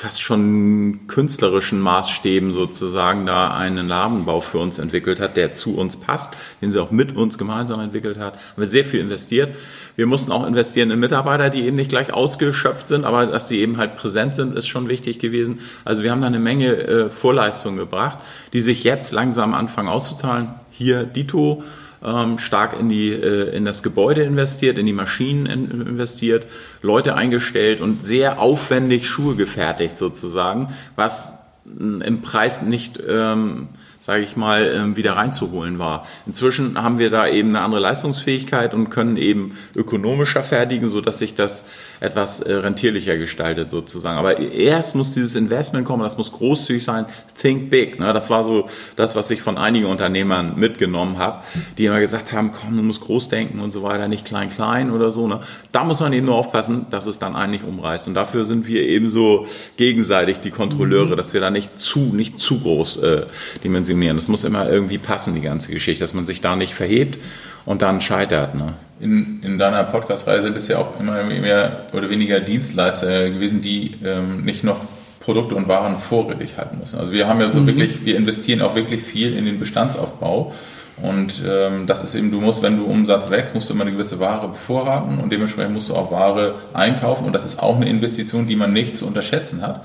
fast 0.00 0.22
schon 0.22 1.00
künstlerischen 1.08 1.78
Maßstäben 1.78 2.54
sozusagen 2.54 3.26
da 3.26 3.54
einen 3.54 3.86
Ladenbau 3.86 4.40
für 4.40 4.56
uns 4.56 4.78
entwickelt 4.78 5.20
hat, 5.20 5.36
der 5.36 5.52
zu 5.52 5.76
uns 5.76 5.98
passt, 5.98 6.34
den 6.62 6.72
sie 6.72 6.80
auch 6.80 6.90
mit 6.90 7.14
uns 7.14 7.36
gemeinsam 7.36 7.80
entwickelt 7.80 8.18
hat. 8.18 8.32
Haben 8.32 8.62
wir 8.62 8.66
sehr 8.66 8.86
viel 8.86 9.00
investiert. 9.00 9.58
Wir 9.96 10.06
mussten 10.06 10.32
auch 10.32 10.46
investieren 10.46 10.90
in 10.90 10.98
Mitarbeiter, 11.00 11.50
die 11.50 11.66
eben 11.66 11.76
nicht 11.76 11.90
gleich 11.90 12.14
ausgeschöpft 12.14 12.88
sind, 12.88 13.04
aber 13.04 13.26
dass 13.26 13.48
sie 13.48 13.60
eben 13.60 13.76
halt 13.76 13.96
präsent 13.96 14.34
sind, 14.34 14.56
ist 14.56 14.68
schon 14.68 14.88
wichtig 14.88 15.18
gewesen. 15.18 15.58
Also 15.84 16.02
wir 16.02 16.12
haben 16.12 16.22
da 16.22 16.28
eine 16.28 16.38
Menge 16.38 16.78
äh, 16.78 17.10
Vorleistungen 17.10 17.76
gebracht, 17.76 18.20
die 18.54 18.60
sich 18.60 18.84
jetzt 18.84 19.12
langsam 19.12 19.52
anfangen 19.52 19.88
auszuzahlen. 19.88 20.54
Hier 20.70 21.04
Dito, 21.04 21.62
ähm, 22.04 22.38
stark 22.38 22.78
in, 22.78 22.88
die, 22.88 23.10
äh, 23.10 23.54
in 23.54 23.64
das 23.64 23.82
Gebäude 23.82 24.22
investiert, 24.22 24.78
in 24.78 24.86
die 24.86 24.92
Maschinen 24.92 25.46
in, 25.46 25.70
investiert, 25.70 26.46
Leute 26.82 27.14
eingestellt 27.14 27.80
und 27.80 28.06
sehr 28.06 28.38
aufwendig 28.38 29.06
Schuhe 29.06 29.36
gefertigt 29.36 29.98
sozusagen, 29.98 30.68
was 30.96 31.34
im 31.64 32.20
Preis 32.22 32.62
nicht 32.62 33.02
ähm, 33.06 33.68
sage 34.00 34.22
ich 34.22 34.34
mal, 34.34 34.66
ähm, 34.66 34.96
wieder 34.96 35.12
reinzuholen 35.12 35.78
war. 35.78 36.06
Inzwischen 36.26 36.82
haben 36.82 36.98
wir 36.98 37.10
da 37.10 37.28
eben 37.28 37.50
eine 37.50 37.60
andere 37.60 37.82
Leistungsfähigkeit 37.82 38.72
und 38.72 38.88
können 38.88 39.18
eben 39.18 39.58
ökonomischer 39.76 40.42
fertigen, 40.42 40.88
so 40.88 41.02
dass 41.02 41.18
sich 41.18 41.34
das 41.34 41.66
etwas 42.00 42.40
äh, 42.40 42.54
rentierlicher 42.54 43.18
gestaltet 43.18 43.70
sozusagen. 43.70 44.18
Aber 44.18 44.38
erst 44.38 44.94
muss 44.94 45.12
dieses 45.12 45.36
Investment 45.36 45.84
kommen, 45.84 46.02
das 46.02 46.16
muss 46.16 46.32
großzügig 46.32 46.82
sein. 46.82 47.04
Think 47.38 47.68
big. 47.68 48.00
Ne? 48.00 48.14
Das 48.14 48.30
war 48.30 48.42
so 48.42 48.68
das, 48.96 49.16
was 49.16 49.30
ich 49.30 49.42
von 49.42 49.58
einigen 49.58 49.84
Unternehmern 49.84 50.58
mitgenommen 50.58 51.18
habe, 51.18 51.44
die 51.76 51.84
immer 51.84 52.00
gesagt 52.00 52.32
haben, 52.32 52.52
komm, 52.52 52.78
du 52.78 52.82
musst 52.82 53.02
groß 53.02 53.28
denken 53.28 53.60
und 53.60 53.70
so 53.70 53.82
weiter, 53.82 54.08
nicht 54.08 54.24
klein, 54.24 54.48
klein 54.48 54.90
oder 54.90 55.10
so. 55.10 55.28
Ne? 55.28 55.40
Da 55.72 55.84
muss 55.84 56.00
man 56.00 56.14
eben 56.14 56.24
nur 56.24 56.36
aufpassen, 56.36 56.86
dass 56.88 57.06
es 57.06 57.18
dann 57.18 57.36
eigentlich 57.36 57.64
umreißt. 57.64 58.08
Und 58.08 58.14
dafür 58.14 58.46
sind 58.46 58.66
wir 58.66 58.82
eben 58.82 59.10
so 59.10 59.46
gegenseitig 59.76 60.40
die 60.40 60.50
Kontrolleure, 60.50 61.16
dass 61.16 61.34
wir 61.34 61.42
da 61.42 61.50
nicht 61.50 61.78
zu, 61.78 61.98
nicht 62.14 62.38
zu 62.38 62.60
groß 62.60 62.96
äh, 63.02 63.22
dimensionieren 63.62 63.89
dimensionieren. 63.90 64.16
Das 64.16 64.28
muss 64.28 64.44
immer 64.44 64.68
irgendwie 64.68 64.98
passen, 64.98 65.34
die 65.34 65.40
ganze 65.40 65.72
Geschichte, 65.72 66.02
dass 66.02 66.14
man 66.14 66.26
sich 66.26 66.40
da 66.40 66.56
nicht 66.56 66.74
verhebt 66.74 67.18
und 67.66 67.82
dann 67.82 68.00
scheitert. 68.00 68.54
Ne? 68.54 68.74
In, 69.00 69.42
in 69.42 69.58
deiner 69.58 69.84
Podcast-Reise 69.84 70.50
bist 70.50 70.68
du 70.68 70.74
ja 70.74 70.78
auch 70.78 70.98
immer 70.98 71.22
mehr 71.24 71.86
oder 71.92 72.08
weniger 72.08 72.40
Dienstleister 72.40 73.30
gewesen, 73.30 73.60
die 73.60 73.96
ähm, 74.04 74.44
nicht 74.44 74.64
noch 74.64 74.80
Produkte 75.20 75.54
und 75.54 75.68
Waren 75.68 75.98
vorrätig 75.98 76.56
halten 76.56 76.78
müssen. 76.80 76.98
Also 76.98 77.12
wir 77.12 77.28
haben 77.28 77.40
ja 77.40 77.50
so 77.50 77.60
mhm. 77.60 77.66
wirklich, 77.66 78.04
wir 78.04 78.16
investieren 78.16 78.62
auch 78.62 78.74
wirklich 78.74 79.02
viel 79.02 79.36
in 79.36 79.44
den 79.44 79.58
Bestandsaufbau. 79.58 80.54
Und 81.02 81.42
ähm, 81.48 81.86
das 81.86 82.04
ist 82.04 82.14
eben, 82.14 82.30
du 82.30 82.40
musst, 82.40 82.62
wenn 82.62 82.76
du 82.76 82.84
Umsatz 82.84 83.30
wächst, 83.30 83.54
musst 83.54 83.70
du 83.70 83.74
immer 83.74 83.82
eine 83.82 83.92
gewisse 83.92 84.20
Ware 84.20 84.48
bevorraten 84.48 85.18
und 85.18 85.32
dementsprechend 85.32 85.72
musst 85.72 85.88
du 85.88 85.94
auch 85.94 86.10
Ware 86.10 86.56
einkaufen. 86.74 87.24
Und 87.24 87.32
das 87.32 87.44
ist 87.44 87.62
auch 87.62 87.76
eine 87.76 87.88
Investition, 87.88 88.46
die 88.46 88.56
man 88.56 88.72
nicht 88.74 88.98
zu 88.98 89.06
unterschätzen 89.06 89.62
hat. 89.62 89.82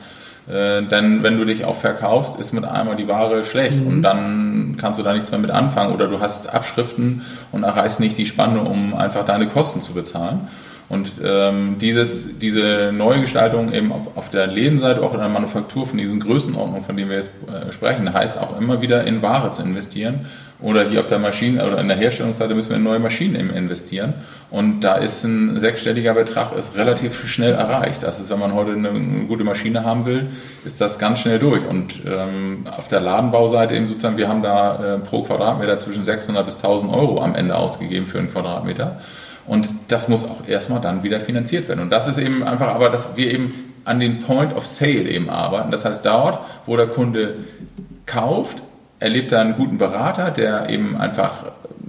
Äh, 0.48 0.84
denn 0.84 1.24
wenn 1.24 1.38
du 1.38 1.46
dich 1.46 1.66
auch 1.66 1.76
verkaufst, 1.76 2.40
ist 2.40 2.54
mit 2.54 2.66
einmal 2.66 2.96
die 2.96 3.08
Ware 3.08 3.44
schlecht 3.44 3.80
mhm. 3.80 3.88
und 3.88 4.02
dann 4.04 4.78
kannst 4.80 5.00
du 5.00 5.04
da 5.04 5.14
nichts 5.14 5.32
mehr 5.32 5.40
mit 5.40 5.52
anfangen 5.52 5.94
oder 5.94 6.08
du 6.08 6.20
hast 6.20 6.54
Abschriften 6.54 7.24
und 7.52 7.64
erreichst 7.64 8.00
nicht 8.00 8.18
die 8.18 8.26
Spanne, 8.26 8.62
um 8.62 8.94
einfach 8.94 9.26
deine 9.26 9.48
Kosten 9.48 9.82
zu 9.82 9.94
bezahlen. 9.94 10.48
Und 10.88 11.14
ähm, 11.24 11.78
dieses, 11.80 12.38
diese 12.38 12.92
neue 12.94 13.22
Gestaltung 13.22 13.74
eben 13.74 13.92
auf, 13.92 14.02
auf 14.16 14.30
der 14.30 14.46
Lädenseite, 14.46 15.02
auch 15.02 15.14
in 15.14 15.20
der 15.20 15.30
Manufaktur 15.30 15.88
von 15.88 15.98
diesen 15.98 16.20
Größenordnungen, 16.20 16.84
von 16.84 16.96
denen 16.96 17.10
wir 17.10 17.18
jetzt 17.18 17.32
äh, 17.48 17.72
sprechen, 17.72 18.14
heißt 18.14 18.38
auch 18.38 18.60
immer 18.60 18.82
wieder 18.82 19.04
in 19.04 19.24
Ware 19.24 19.50
zu 19.52 19.64
investieren. 19.64 20.28
Oder 20.62 20.88
hier 20.88 21.02
auf 21.02 21.08
der 21.08 21.20
Maschine 21.20 21.66
oder 21.66 21.80
in 21.82 21.90
der 21.90 21.98
Herstellungsseite 21.98 22.56
müssen 22.56 22.70
wir 22.70 22.78
in 22.78 22.84
neue 22.84 23.00
Maschinen 23.00 23.36
eben 23.36 23.50
investieren. 23.50 24.14
Und 24.52 24.82
da 24.82 24.96
ist 24.96 25.24
ein 25.26 25.60
sechsstelliger 25.60 26.14
Betrag 26.14 26.56
ist 26.56 26.78
relativ 26.78 27.28
schnell 27.28 27.54
erreicht. 27.54 28.04
Das 28.04 28.22
ist, 28.22 28.30
wenn 28.30 28.40
man 28.40 28.54
heute 28.54 28.72
eine, 28.72 28.90
eine 28.90 29.26
gute 29.28 29.44
Maschine 29.44 29.84
haben 29.84 30.06
will, 30.06 30.30
ist 30.64 30.80
das 30.80 30.98
ganz 30.98 31.20
schnell 31.20 31.40
durch. 31.40 31.66
Und 31.68 32.02
ähm, 32.08 32.68
auf 32.72 32.88
der 32.88 33.02
Ladenbauseite 33.02 33.76
eben 33.76 33.88
sozusagen, 33.88 34.16
wir 34.16 34.30
haben 34.30 34.44
da 34.44 34.96
äh, 34.96 35.00
pro 35.00 35.24
Quadratmeter 35.24 35.78
zwischen 35.78 36.06
600 36.06 36.46
bis 36.46 36.56
1000 36.56 36.94
Euro 36.94 37.22
am 37.22 37.36
Ende 37.36 37.56
ausgegeben 37.56 38.06
für 38.06 38.20
einen 38.20 38.32
Quadratmeter. 38.32 39.02
Und 39.48 39.70
das 39.88 40.08
muss 40.08 40.24
auch 40.24 40.48
erstmal 40.48 40.82
dann 40.82 41.04
wieder 41.04 41.20
finanziert 41.20 41.68
werden. 41.68 41.82
Und 41.82 41.90
das 41.92 42.08
ist 42.08 42.18
eben 42.18 42.44
einfach, 42.44 42.68
aber 42.68 42.90
dass 42.90 43.16
wir 43.16 43.32
eben 43.32 43.74
an 43.86 44.00
den 44.00 44.20
Point 44.20 44.56
of 44.56 44.66
Sale 44.66 45.10
eben 45.10 45.30
arbeiten. 45.30 45.72
Das 45.72 45.86
heißt, 45.86 46.06
dort, 46.06 46.40
wo 46.66 46.76
der 46.76 46.88
Kunde 46.88 47.36
kauft, 48.06 48.58
erlebt 49.00 49.32
er 49.32 49.42
einen 49.42 49.54
guten 49.54 49.78
Berater, 49.78 50.32
der 50.32 50.70
eben 50.70 50.98
einfach 50.98 51.46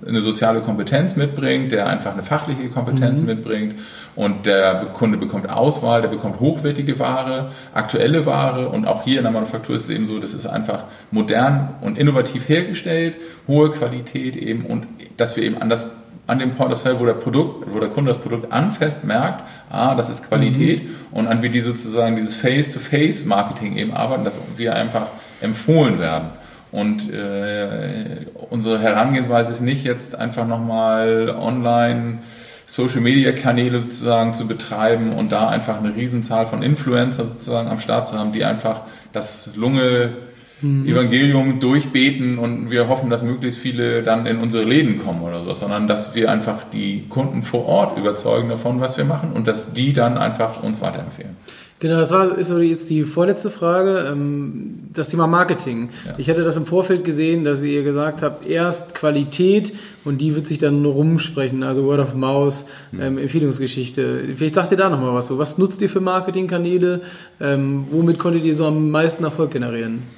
eine 0.06 0.20
soziale 0.20 0.60
Kompetenz 0.60 1.16
mitbringt, 1.16 1.72
der 1.72 1.86
einfach 1.88 2.12
eine 2.12 2.22
fachliche 2.22 2.68
Kompetenz 2.68 3.20
mhm. 3.20 3.26
mitbringt 3.26 3.74
und 4.14 4.46
der 4.46 4.86
Kunde 4.92 5.18
bekommt 5.18 5.48
Auswahl, 5.48 6.00
der 6.00 6.08
bekommt 6.08 6.40
hochwertige 6.40 6.98
Ware, 6.98 7.50
aktuelle 7.74 8.24
Ware 8.24 8.68
und 8.68 8.86
auch 8.86 9.02
hier 9.02 9.18
in 9.18 9.24
der 9.24 9.32
Manufaktur 9.32 9.74
ist 9.74 9.84
es 9.84 9.90
eben 9.90 10.06
so, 10.06 10.18
das 10.18 10.32
ist 10.32 10.46
einfach 10.46 10.84
modern 11.10 11.74
und 11.80 11.98
innovativ 11.98 12.48
hergestellt, 12.48 13.16
hohe 13.48 13.70
Qualität 13.70 14.36
eben 14.36 14.64
und 14.64 14.86
dass 15.16 15.36
wir 15.36 15.42
eben 15.42 15.60
an 15.60 15.68
das 15.68 15.90
an 16.26 16.38
dem 16.38 16.50
Point 16.50 16.72
of 16.72 16.78
Sale, 16.78 16.98
wo 16.98 17.06
der 17.06 17.14
Produkt, 17.14 17.72
wo 17.72 17.78
der 17.78 17.88
Kunde 17.88 18.12
das 18.12 18.20
Produkt 18.20 18.52
anfasst, 18.52 19.04
merkt, 19.04 19.44
ah, 19.70 19.94
das 19.94 20.10
ist 20.10 20.28
Qualität 20.28 20.84
mhm. 20.84 20.94
und 21.12 21.28
an 21.28 21.42
wie 21.42 21.50
die 21.50 21.60
sozusagen 21.60 22.16
dieses 22.16 22.34
Face-to-Face-Marketing 22.34 23.76
eben 23.76 23.92
arbeiten, 23.92 24.24
dass 24.24 24.40
wir 24.56 24.74
einfach 24.74 25.06
empfohlen 25.40 25.98
werden. 25.98 26.30
Und 26.72 27.12
äh, 27.12 28.26
unsere 28.50 28.80
Herangehensweise 28.80 29.50
ist 29.50 29.60
nicht 29.60 29.84
jetzt 29.84 30.16
einfach 30.16 30.46
nochmal 30.46 31.30
online 31.30 32.18
Social 32.66 33.00
Media 33.00 33.30
Kanäle 33.30 33.78
sozusagen 33.78 34.34
zu 34.34 34.48
betreiben 34.48 35.12
und 35.12 35.30
da 35.30 35.48
einfach 35.48 35.78
eine 35.78 35.94
Riesenzahl 35.94 36.46
von 36.46 36.62
Influencer 36.62 37.28
sozusagen 37.28 37.68
am 37.68 37.78
Start 37.78 38.06
zu 38.06 38.18
haben, 38.18 38.32
die 38.32 38.44
einfach 38.44 38.82
das 39.12 39.50
Lunge 39.54 40.14
mhm. 40.62 40.86
Evangelium 40.86 41.60
durchbeten 41.60 42.38
und 42.38 42.70
wir 42.70 42.88
hoffen, 42.88 43.10
dass 43.10 43.22
möglichst 43.22 43.58
viele 43.58 44.02
dann 44.02 44.26
in 44.26 44.38
unsere 44.38 44.64
Läden 44.64 44.98
kommen 44.98 45.22
oder 45.22 45.44
so, 45.44 45.54
sondern 45.54 45.88
dass 45.88 46.14
wir 46.14 46.30
einfach 46.30 46.64
die 46.72 47.04
Kunden 47.08 47.42
vor 47.42 47.66
Ort 47.66 47.98
überzeugen 47.98 48.48
davon, 48.48 48.80
was 48.80 48.96
wir 48.96 49.04
machen 49.04 49.32
und 49.32 49.46
dass 49.46 49.72
die 49.72 49.92
dann 49.92 50.18
einfach 50.18 50.62
uns 50.62 50.80
weiterempfehlen. 50.80 51.36
Genau, 51.78 51.96
das 51.96 52.10
war, 52.10 52.38
ist 52.38 52.50
jetzt 52.50 52.88
die 52.88 53.04
vorletzte 53.04 53.50
Frage, 53.50 54.08
ähm, 54.10 54.88
das 54.94 55.08
Thema 55.08 55.26
Marketing. 55.26 55.90
Ja. 56.06 56.14
Ich 56.16 56.30
hatte 56.30 56.42
das 56.42 56.56
im 56.56 56.64
Vorfeld 56.64 57.04
gesehen, 57.04 57.44
dass 57.44 57.62
ihr 57.62 57.82
gesagt 57.82 58.22
habt, 58.22 58.46
erst 58.46 58.94
Qualität 58.94 59.74
und 60.02 60.22
die 60.22 60.34
wird 60.34 60.46
sich 60.46 60.58
dann 60.58 60.86
rumsprechen, 60.86 61.62
also 61.62 61.84
Word 61.84 62.00
of 62.00 62.14
Mouse, 62.14 62.64
mhm. 62.92 63.00
ähm, 63.02 63.18
Empfehlungsgeschichte. 63.18 64.24
Vielleicht 64.36 64.54
sagt 64.54 64.70
ihr 64.70 64.78
da 64.78 64.88
nochmal 64.88 65.12
was 65.12 65.26
so. 65.26 65.36
Was 65.36 65.58
nutzt 65.58 65.82
ihr 65.82 65.90
für 65.90 66.00
Marketingkanäle? 66.00 67.02
Ähm, 67.40 67.84
womit 67.90 68.18
konntet 68.18 68.44
ihr 68.44 68.54
so 68.54 68.66
am 68.66 68.90
meisten 68.90 69.24
Erfolg 69.24 69.50
generieren? 69.50 70.15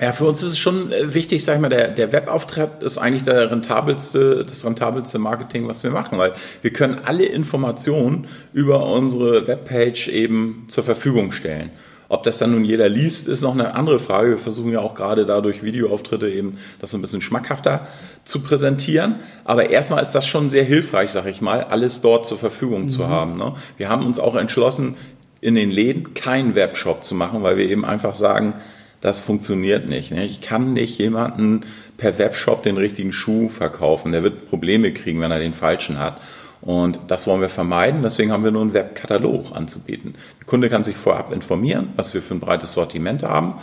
Ja, 0.00 0.12
für 0.12 0.24
uns 0.24 0.42
ist 0.42 0.52
es 0.52 0.58
schon 0.58 0.90
äh, 0.90 1.14
wichtig, 1.14 1.44
sag 1.44 1.56
ich 1.56 1.60
mal, 1.60 1.68
der, 1.68 1.88
der 1.88 2.12
Webauftritt 2.12 2.82
ist 2.82 2.98
eigentlich 2.98 3.24
der 3.24 3.50
rentabelste, 3.50 4.44
das 4.44 4.64
rentabelste 4.64 5.18
Marketing, 5.18 5.68
was 5.68 5.84
wir 5.84 5.90
machen, 5.90 6.18
weil 6.18 6.32
wir 6.62 6.72
können 6.72 7.00
alle 7.04 7.24
Informationen 7.24 8.26
über 8.52 8.86
unsere 8.86 9.46
Webpage 9.46 10.08
eben 10.08 10.64
zur 10.68 10.84
Verfügung 10.84 11.32
stellen. 11.32 11.70
Ob 12.08 12.24
das 12.24 12.36
dann 12.36 12.50
nun 12.50 12.64
jeder 12.64 12.90
liest, 12.90 13.26
ist 13.26 13.40
noch 13.40 13.54
eine 13.54 13.74
andere 13.74 13.98
Frage. 13.98 14.32
Wir 14.32 14.38
versuchen 14.38 14.70
ja 14.70 14.80
auch 14.80 14.94
gerade 14.94 15.24
dadurch 15.24 15.62
Videoauftritte 15.62 16.28
eben 16.28 16.58
das 16.78 16.90
so 16.90 16.98
ein 16.98 17.00
bisschen 17.00 17.22
schmackhafter 17.22 17.88
zu 18.24 18.40
präsentieren. 18.40 19.14
Aber 19.44 19.70
erstmal 19.70 20.02
ist 20.02 20.10
das 20.10 20.26
schon 20.26 20.50
sehr 20.50 20.64
hilfreich, 20.64 21.10
sag 21.10 21.24
ich 21.24 21.40
mal, 21.40 21.64
alles 21.64 22.02
dort 22.02 22.26
zur 22.26 22.36
Verfügung 22.36 22.84
mhm. 22.84 22.90
zu 22.90 23.08
haben. 23.08 23.38
Ne? 23.38 23.54
Wir 23.78 23.88
haben 23.88 24.04
uns 24.04 24.20
auch 24.20 24.34
entschlossen, 24.34 24.96
in 25.40 25.54
den 25.54 25.70
Läden 25.70 26.12
keinen 26.12 26.54
Webshop 26.54 27.02
zu 27.02 27.14
machen, 27.14 27.42
weil 27.42 27.56
wir 27.56 27.66
eben 27.66 27.86
einfach 27.86 28.14
sagen, 28.14 28.54
das 29.02 29.18
funktioniert 29.18 29.88
nicht. 29.88 30.12
Ne? 30.12 30.24
Ich 30.24 30.40
kann 30.40 30.72
nicht 30.72 30.96
jemanden 30.96 31.64
per 31.98 32.18
Webshop 32.18 32.62
den 32.62 32.78
richtigen 32.78 33.12
Schuh 33.12 33.48
verkaufen. 33.48 34.12
Der 34.12 34.22
wird 34.22 34.48
Probleme 34.48 34.94
kriegen, 34.94 35.20
wenn 35.20 35.32
er 35.32 35.40
den 35.40 35.54
falschen 35.54 35.98
hat. 35.98 36.22
Und 36.62 37.00
das 37.08 37.26
wollen 37.26 37.40
wir 37.40 37.48
vermeiden. 37.48 38.02
Deswegen 38.02 38.30
haben 38.30 38.44
wir 38.44 38.52
nur 38.52 38.62
einen 38.62 38.72
Webkatalog 38.72 39.54
anzubieten. 39.54 40.14
Der 40.38 40.46
Kunde 40.46 40.70
kann 40.70 40.84
sich 40.84 40.96
vorab 40.96 41.32
informieren, 41.32 41.88
was 41.96 42.14
wir 42.14 42.22
für 42.22 42.34
ein 42.34 42.40
breites 42.40 42.72
Sortiment 42.72 43.24
haben 43.24 43.54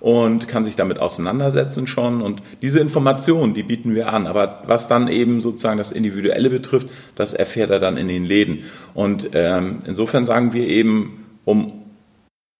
und 0.00 0.48
kann 0.48 0.64
sich 0.64 0.74
damit 0.74 0.98
auseinandersetzen 0.98 1.86
schon. 1.86 2.20
Und 2.20 2.42
diese 2.60 2.80
Informationen, 2.80 3.54
die 3.54 3.62
bieten 3.62 3.94
wir 3.94 4.12
an. 4.12 4.26
Aber 4.26 4.64
was 4.66 4.88
dann 4.88 5.06
eben 5.06 5.40
sozusagen 5.40 5.78
das 5.78 5.92
Individuelle 5.92 6.50
betrifft, 6.50 6.88
das 7.14 7.32
erfährt 7.32 7.70
er 7.70 7.78
dann 7.78 7.96
in 7.96 8.08
den 8.08 8.24
Läden. 8.24 8.64
Und 8.94 9.30
ähm, 9.34 9.82
insofern 9.86 10.26
sagen 10.26 10.52
wir 10.52 10.66
eben, 10.66 11.26
um 11.44 11.79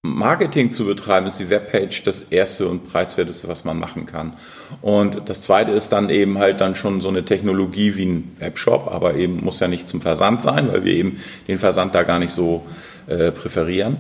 Marketing 0.03 0.71
zu 0.71 0.87
betreiben, 0.87 1.27
ist 1.27 1.41
die 1.41 1.51
Webpage 1.51 2.05
das 2.05 2.23
erste 2.23 2.67
und 2.69 2.91
preiswerteste, 2.91 3.49
was 3.49 3.65
man 3.67 3.79
machen 3.79 4.07
kann. 4.07 4.33
Und 4.81 5.29
das 5.29 5.43
zweite 5.43 5.73
ist 5.73 5.91
dann 5.91 6.09
eben 6.09 6.39
halt 6.39 6.63
dann 6.63 6.75
schon 6.75 7.03
so 7.03 7.09
eine 7.09 7.27
Technologie 7.27 7.97
wie 7.97 8.07
ein 8.07 8.37
Webshop, 8.39 8.89
aber 8.91 9.15
eben 9.17 9.45
muss 9.45 9.61
ja 9.61 9.69
nicht 9.69 9.89
zum 9.89 10.01
Versand 10.01 10.43
sein, 10.43 10.69
weil 10.73 10.85
wir 10.85 10.95
eben 10.95 11.21
den 11.49 11.59
Versand 11.59 11.95
da 11.95 12.03
gar 12.05 12.19
nicht 12.19 12.33
so 12.33 12.65
äh, 13.09 13.31
präferieren. 13.31 13.99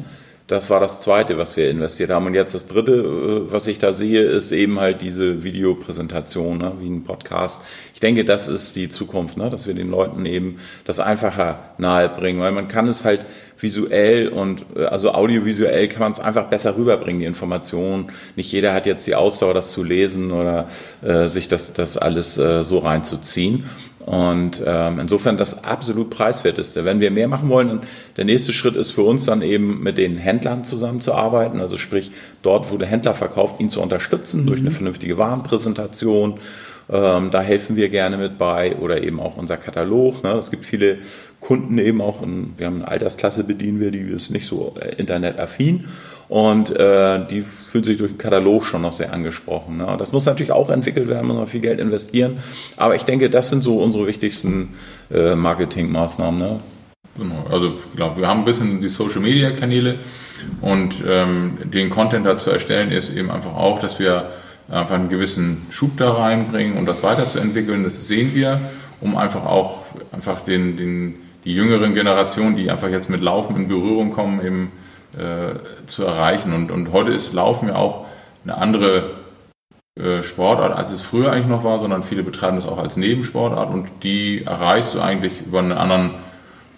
Das 0.51 0.69
war 0.69 0.81
das 0.81 1.01
Zweite, 1.01 1.39
was 1.39 1.57
wir 1.57 1.71
investiert 1.71 2.11
haben. 2.11 2.27
Und 2.27 2.35
jetzt 2.35 2.55
das 2.55 2.67
Dritte, 2.67 2.93
äh, 2.93 3.53
was 3.53 3.69
ich 3.69 3.79
da 3.79 3.93
sehe, 3.93 4.23
ist 4.25 4.51
eben 4.51 4.81
halt 4.81 5.01
diese 5.01 5.45
Videopräsentation, 5.45 6.59
ne, 6.59 6.73
wie 6.81 6.89
ein 6.89 7.05
Podcast. 7.05 7.63
Ich 7.95 8.01
denke, 8.01 8.25
das 8.25 8.49
ist 8.49 8.75
die 8.75 8.89
Zukunft, 8.89 9.37
ne, 9.37 9.49
dass 9.49 9.69
wir 9.69 9.75
den 9.75 9.91
Leuten 9.91 10.27
eben 10.27 10.59
das 10.85 10.99
einfacher 10.99 11.75
nahebringen, 11.79 12.43
weil 12.43 12.51
man 12.51 12.67
kann 12.67 12.89
es 12.89 13.05
halt 13.05 13.27
visuell 13.61 14.29
und 14.29 14.65
äh, 14.77 14.85
also 14.85 15.13
audiovisuell 15.13 15.89
kann 15.89 16.01
man 16.01 16.13
es 16.13 16.21
einfach 16.21 16.47
besser 16.47 16.77
rüberbringen, 16.77 17.21
die 17.21 17.27
Informationen. 17.27 18.09
Nicht 18.37 18.51
jeder 18.53 18.73
hat 18.73 18.87
jetzt 18.87 19.07
die 19.07 19.15
Ausdauer, 19.15 19.55
das 19.55 19.71
zu 19.71 19.83
lesen 19.83 20.33
oder 20.33 20.69
äh, 21.03 21.29
sich 21.29 21.49
das, 21.49 21.73
das 21.73 21.97
alles 21.97 22.39
äh, 22.39 22.65
so 22.65 22.79
reinzuziehen. 22.79 23.65
Und 24.07 24.63
ähm, 24.67 24.99
insofern 24.99 25.37
das 25.37 25.63
absolut 25.63 26.09
preiswerteste. 26.11 26.85
Wenn 26.85 27.01
wir 27.01 27.11
mehr 27.11 27.29
machen 27.29 27.49
wollen, 27.51 27.81
der 28.17 28.25
nächste 28.25 28.53
Schritt 28.53 28.75
ist 28.75 28.91
für 28.91 29.03
uns 29.03 29.27
dann 29.27 29.43
eben 29.43 29.83
mit 29.83 29.99
den 29.99 30.17
Händlern 30.17 30.65
zusammenzuarbeiten. 30.65 31.61
Also 31.61 31.77
sprich, 31.77 32.11
dort, 32.43 32.73
wo 32.73 32.79
der 32.79 32.89
Händler 32.89 33.13
verkauft, 33.13 33.61
ihn 33.61 33.69
zu 33.69 33.83
unterstützen 33.83 34.43
mhm. 34.43 34.47
durch 34.47 34.61
eine 34.61 34.71
vernünftige 34.71 35.19
Warenpräsentation. 35.19 36.41
Ähm, 36.93 37.31
da 37.31 37.41
helfen 37.41 37.77
wir 37.77 37.89
gerne 37.89 38.17
mit 38.17 38.37
bei 38.37 38.77
oder 38.77 39.03
eben 39.03 39.21
auch 39.21 39.37
unser 39.37 39.57
Katalog. 39.57 40.25
Ne? 40.25 40.33
Es 40.33 40.51
gibt 40.51 40.65
viele 40.65 40.99
Kunden 41.39 41.79
eben 41.79 42.01
auch, 42.01 42.23
in, 42.23 42.55
wir 42.57 42.67
haben 42.67 42.77
eine 42.77 42.89
Altersklasse 42.89 43.45
bedienen 43.45 43.81
wir, 43.81 43.91
die 43.91 44.01
ist 44.01 44.31
nicht 44.31 44.47
so 44.47 44.75
äh, 44.81 44.97
internetaffin. 44.97 45.89
Und 46.29 46.71
äh, 46.71 47.27
die 47.27 47.43
fühlen 47.43 47.83
sich 47.83 47.99
durch 47.99 48.13
den 48.13 48.19
Katalog 48.19 48.65
schon 48.65 48.83
noch 48.83 48.93
sehr 48.93 49.13
angesprochen. 49.13 49.79
Ne? 49.79 49.97
Das 49.99 50.13
muss 50.13 50.27
natürlich 50.27 50.53
auch 50.53 50.71
entwickelt 50.71 51.09
werden, 51.09 51.27
muss 51.27 51.37
man 51.37 51.47
viel 51.49 51.61
Geld 51.61 51.81
investieren. 51.81 52.39
Aber 52.77 52.95
ich 52.95 53.03
denke, 53.03 53.31
das 53.31 53.51
sind 53.51 53.63
so 53.63 53.83
unsere 53.83 54.07
wichtigsten 54.07 54.75
äh, 55.13 55.35
Marketingmaßnahmen. 55.35 56.39
Ne? 56.39 56.61
Genau, 57.19 57.47
also 57.51 57.75
ich 57.91 57.97
glaube, 57.97 58.21
wir 58.21 58.29
haben 58.29 58.41
ein 58.41 58.45
bisschen 58.45 58.81
die 58.81 58.89
Social 58.89 59.21
Media 59.21 59.51
Kanäle 59.51 59.97
und 60.61 61.03
ähm, 61.07 61.59
den 61.65 61.91
Content 61.91 62.25
dazu 62.25 62.51
erstellen 62.51 62.93
ist 62.93 63.11
eben 63.11 63.31
einfach 63.31 63.57
auch, 63.57 63.81
dass 63.81 63.99
wir 63.99 64.31
einfach 64.71 64.95
einen 64.95 65.09
gewissen 65.09 65.67
Schub 65.71 65.97
da 65.97 66.13
reinbringen, 66.13 66.77
um 66.79 66.87
das 66.87 67.03
weiterzuentwickeln. 67.03 67.83
Das 67.83 68.07
sehen 68.07 68.35
wir, 68.35 68.61
um 69.01 69.17
einfach 69.17 69.45
auch 69.45 69.83
einfach 70.13 70.43
den, 70.43 70.77
den, 70.77 71.15
die 71.45 71.55
jüngeren 71.55 71.95
Generationen, 71.95 72.57
die 72.57 72.71
einfach 72.71 72.89
jetzt 72.89 73.11
mit 73.11 73.21
Laufen 73.21 73.57
in 73.57 73.69
Berührung 73.69 74.13
kommen, 74.13 74.45
eben 74.45 74.73
äh, 75.19 75.87
zu 75.87 76.05
erreichen. 76.05 76.53
Und, 76.53 76.71
und 76.71 76.93
heute 76.93 77.13
ist 77.13 77.33
Laufen 77.33 77.69
ja 77.69 77.77
auch 77.77 78.07
eine 78.45 78.57
andere 78.57 79.11
äh, 79.97 80.23
Sportart, 80.23 80.77
als 80.77 80.93
es 80.93 81.01
früher 81.01 81.33
eigentlich 81.33 81.49
noch 81.49 81.65
war, 81.65 81.79
sondern 81.79 82.03
viele 82.03 82.23
betreiben 82.23 82.57
das 82.57 82.69
auch 82.69 82.79
als 82.79 82.97
Nebensportart 82.97 83.75
und 83.75 83.89
die 84.03 84.45
erreichst 84.45 84.95
du 84.95 85.01
eigentlich 85.01 85.41
über 85.45 85.59
einen 85.59 85.73
anderen 85.73 86.13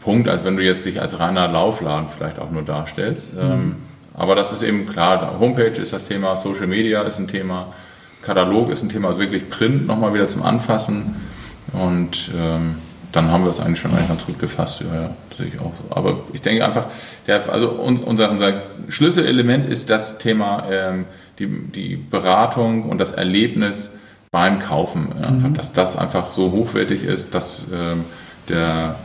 Punkt, 0.00 0.28
als 0.28 0.44
wenn 0.44 0.57
du 0.57 0.62
jetzt 0.62 0.85
dich 0.87 1.00
als 1.00 1.20
reiner 1.20 1.46
Laufladen 1.46 2.09
vielleicht 2.09 2.38
auch 2.38 2.50
nur 2.50 2.62
darstellst. 2.62 3.35
Mhm. 3.35 3.40
Ähm, 3.40 3.76
aber 4.14 4.35
das 4.35 4.53
ist 4.53 4.62
eben 4.62 4.87
klar, 4.87 5.38
Homepage 5.38 5.81
ist 5.81 5.92
das 5.92 6.05
Thema, 6.05 6.37
Social 6.37 6.66
Media 6.66 7.03
ist 7.03 7.18
ein 7.18 7.29
Thema, 7.29 7.72
Katalog 8.22 8.70
ist 8.70 8.83
ein 8.83 8.88
Thema, 8.88 9.09
also 9.09 9.20
wirklich 9.20 9.48
Print 9.48 9.87
nochmal 9.87 10.14
wieder 10.14 10.29
zum 10.29 10.42
Anfassen 10.42 11.16
und 11.72 12.31
ähm, 12.37 12.77
dann 13.12 13.31
haben 13.31 13.44
wir 13.44 13.51
es 13.51 13.61
eigentlich 13.61 13.81
schon 13.81 13.92
eigentlich 13.92 14.09
ganz 14.09 14.25
gut 14.25 14.38
gefasst. 14.38 14.81
Ja, 14.81 15.03
ja, 15.03 15.11
das 15.29 15.38
sehe 15.38 15.48
ich 15.48 15.61
auch 15.61 15.72
so. 15.77 15.94
Aber 15.94 16.20
ich 16.33 16.40
denke 16.40 16.64
einfach, 16.64 16.87
der, 17.27 17.48
also 17.53 17.70
unser, 17.70 18.31
unser 18.31 18.62
Schlüsselelement 18.88 19.68
ist 19.68 19.90
das 19.90 20.18
Thema, 20.18 20.66
ähm, 20.70 21.05
die, 21.38 21.46
die 21.46 21.96
Beratung 21.96 22.85
und 22.85 22.98
das 22.98 23.12
Erlebnis 23.12 23.90
beim 24.31 24.59
Kaufen. 24.59 25.12
Einfach, 25.12 25.48
mhm. 25.48 25.55
Dass 25.55 25.72
das 25.72 25.96
einfach 25.96 26.33
so 26.33 26.53
hochwertig 26.53 27.05
ist, 27.05 27.35
dass 27.35 27.66
ähm, 27.72 28.05
der 28.48 28.96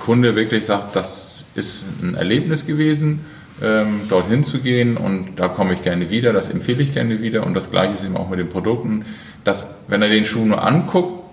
Kunde 0.00 0.34
wirklich 0.34 0.66
sagt, 0.66 0.96
das 0.96 1.44
ist 1.54 1.86
ein 2.02 2.16
Erlebnis 2.16 2.66
gewesen, 2.66 3.24
ähm, 3.62 4.02
dorthin 4.08 4.44
zu 4.44 4.58
gehen 4.58 4.96
und 4.96 5.36
da 5.36 5.48
komme 5.48 5.74
ich 5.74 5.82
gerne 5.82 6.10
wieder, 6.10 6.32
das 6.32 6.48
empfehle 6.48 6.82
ich 6.82 6.92
gerne 6.92 7.20
wieder 7.20 7.46
und 7.46 7.54
das 7.54 7.70
gleiche 7.70 7.94
ist 7.94 8.04
eben 8.04 8.16
auch 8.16 8.28
mit 8.28 8.38
den 8.38 8.48
Produkten, 8.48 9.04
dass 9.44 9.76
wenn 9.88 10.02
er 10.02 10.08
den 10.08 10.24
Schuh 10.24 10.44
nur 10.44 10.62
anguckt, 10.62 11.24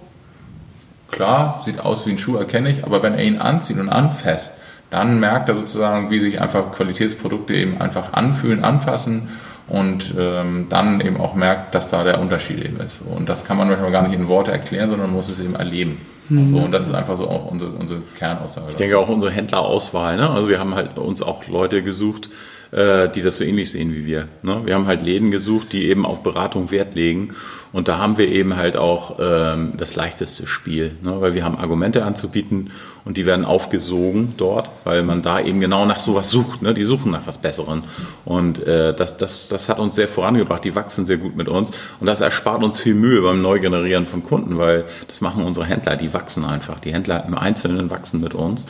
klar, 1.11 1.61
sieht 1.65 1.79
aus 1.79 2.05
wie 2.05 2.11
ein 2.11 2.17
Schuh, 2.17 2.37
erkenne 2.37 2.69
ich, 2.69 2.83
aber 2.85 3.03
wenn 3.03 3.13
er 3.13 3.23
ihn 3.23 3.37
anzieht 3.37 3.77
und 3.77 3.89
anfasst, 3.89 4.53
dann 4.89 5.19
merkt 5.19 5.49
er 5.49 5.55
sozusagen, 5.55 6.11
wie 6.11 6.19
sich 6.19 6.39
einfach 6.39 6.71
Qualitätsprodukte 6.71 7.55
eben 7.55 7.81
einfach 7.81 8.13
anfühlen, 8.13 8.63
anfassen 8.63 9.29
und 9.67 10.13
ähm, 10.17 10.67
dann 10.69 10.99
eben 11.01 11.19
auch 11.19 11.35
merkt, 11.35 11.73
dass 11.73 11.89
da 11.89 12.03
der 12.03 12.19
Unterschied 12.19 12.63
eben 12.63 12.79
ist. 12.79 12.99
Und 13.01 13.29
das 13.29 13.45
kann 13.45 13.57
man 13.57 13.67
manchmal 13.69 13.91
gar 13.91 14.07
nicht 14.07 14.17
in 14.17 14.27
Worte 14.27 14.51
erklären, 14.51 14.89
sondern 14.89 15.07
man 15.07 15.15
muss 15.15 15.29
es 15.29 15.39
eben 15.39 15.55
erleben. 15.55 15.99
Mhm. 16.29 16.57
So, 16.57 16.63
und 16.65 16.71
das 16.71 16.87
ist 16.87 16.93
einfach 16.93 17.17
so 17.17 17.29
auch 17.29 17.49
unsere, 17.49 17.71
unsere 17.71 18.01
Kernaussage. 18.17 18.71
Ich 18.71 18.75
denke 18.75 18.97
auch 18.97 19.09
unsere 19.09 19.31
Händlerauswahl. 19.31 20.17
Ne? 20.17 20.29
Also 20.29 20.49
wir 20.49 20.59
haben 20.59 20.75
halt 20.75 20.97
uns 20.97 21.21
auch 21.21 21.47
Leute 21.47 21.83
gesucht, 21.83 22.29
äh, 22.73 23.09
die 23.09 23.21
das 23.21 23.37
so 23.37 23.43
ähnlich 23.43 23.71
sehen 23.71 23.93
wie 23.93 24.05
wir. 24.05 24.27
Ne? 24.41 24.61
Wir 24.65 24.75
haben 24.75 24.87
halt 24.87 25.01
Läden 25.01 25.31
gesucht, 25.31 25.73
die 25.73 25.87
eben 25.87 26.05
auf 26.05 26.23
Beratung 26.23 26.71
Wert 26.71 26.95
legen 26.95 27.33
und 27.73 27.87
da 27.87 27.97
haben 27.97 28.19
wir 28.19 28.27
eben 28.27 28.55
halt 28.55 28.77
auch 28.77 29.17
ähm, 29.19 29.73
das 29.77 29.95
leichteste 29.95 30.45
Spiel, 30.45 30.91
ne? 31.01 31.19
weil 31.19 31.33
wir 31.33 31.43
haben 31.43 31.57
Argumente 31.57 32.05
anzubieten 32.05 32.69
und 33.03 33.17
die 33.17 33.25
werden 33.25 33.45
aufgesogen 33.45 34.35
dort, 34.37 34.69
weil 34.83 35.01
man 35.01 35.23
da 35.23 35.39
eben 35.39 35.59
genau 35.59 35.85
nach 35.87 35.99
sowas 35.99 36.29
sucht. 36.29 36.61
Ne? 36.61 36.75
Die 36.75 36.83
suchen 36.83 37.11
nach 37.11 37.25
was 37.25 37.39
Besseren. 37.39 37.83
Und 38.25 38.65
äh, 38.65 38.93
das, 38.95 39.17
das, 39.17 39.49
das 39.49 39.69
hat 39.69 39.79
uns 39.79 39.95
sehr 39.95 40.07
vorangebracht. 40.07 40.63
Die 40.63 40.75
wachsen 40.75 41.07
sehr 41.07 41.17
gut 41.17 41.35
mit 41.35 41.49
uns 41.49 41.71
und 41.99 42.05
das 42.05 42.21
erspart 42.21 42.63
uns 42.63 42.77
viel 42.77 42.93
Mühe 42.93 43.21
beim 43.23 43.41
Neugenerieren 43.41 44.05
von 44.05 44.23
Kunden, 44.23 44.59
weil 44.59 44.85
das 45.07 45.21
machen 45.21 45.43
unsere 45.43 45.65
Händler. 45.65 45.95
Die 45.95 46.13
wachsen 46.13 46.45
einfach. 46.45 46.79
Die 46.79 46.93
Händler 46.93 47.25
im 47.27 47.35
Einzelnen 47.35 47.89
wachsen 47.89 48.21
mit 48.21 48.35
uns. 48.35 48.67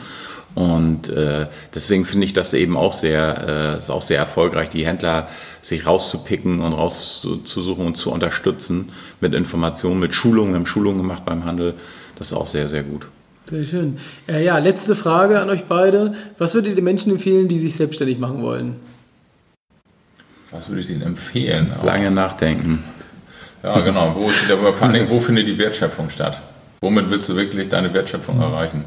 Und 0.54 1.08
äh, 1.08 1.46
deswegen 1.74 2.04
finde 2.04 2.26
ich 2.26 2.32
das 2.32 2.54
eben 2.54 2.76
auch 2.76 2.92
sehr, 2.92 3.74
äh, 3.74 3.78
ist 3.78 3.90
auch 3.90 4.02
sehr 4.02 4.18
erfolgreich, 4.18 4.68
die 4.68 4.86
Händler 4.86 5.28
sich 5.60 5.86
rauszupicken 5.86 6.60
und 6.60 6.72
rauszusuchen 6.72 7.86
und 7.86 7.96
zu 7.96 8.12
unterstützen 8.12 8.92
mit 9.20 9.34
Informationen, 9.34 9.98
mit 9.98 10.14
Schulungen. 10.14 10.52
Wir 10.52 10.58
haben 10.58 10.66
Schulungen 10.66 10.98
gemacht 10.98 11.24
beim 11.24 11.44
Handel. 11.44 11.74
Das 12.16 12.28
ist 12.28 12.34
auch 12.34 12.46
sehr, 12.46 12.68
sehr 12.68 12.84
gut. 12.84 13.06
Sehr 13.50 13.66
schön. 13.66 13.98
Äh, 14.28 14.44
ja, 14.44 14.58
letzte 14.58 14.94
Frage 14.94 15.40
an 15.40 15.50
euch 15.50 15.64
beide. 15.64 16.14
Was 16.38 16.54
würdet 16.54 16.70
ihr 16.70 16.76
den 16.76 16.84
Menschen 16.84 17.10
empfehlen, 17.10 17.48
die 17.48 17.58
sich 17.58 17.74
selbstständig 17.74 18.18
machen 18.18 18.42
wollen? 18.42 18.76
Was 20.52 20.68
würde 20.68 20.80
ich 20.82 20.90
ihnen 20.90 21.02
empfehlen? 21.02 21.72
Lange 21.84 22.12
nachdenken. 22.12 22.84
Ja, 23.64 23.80
genau. 23.80 24.14
Wo, 24.14 24.28
vor 24.72 24.88
Dingen, 24.88 25.10
wo 25.10 25.18
findet 25.18 25.48
die 25.48 25.58
Wertschöpfung 25.58 26.10
statt? 26.10 26.40
Womit 26.80 27.10
willst 27.10 27.28
du 27.28 27.36
wirklich 27.36 27.68
deine 27.68 27.92
Wertschöpfung 27.92 28.40
erreichen? 28.40 28.84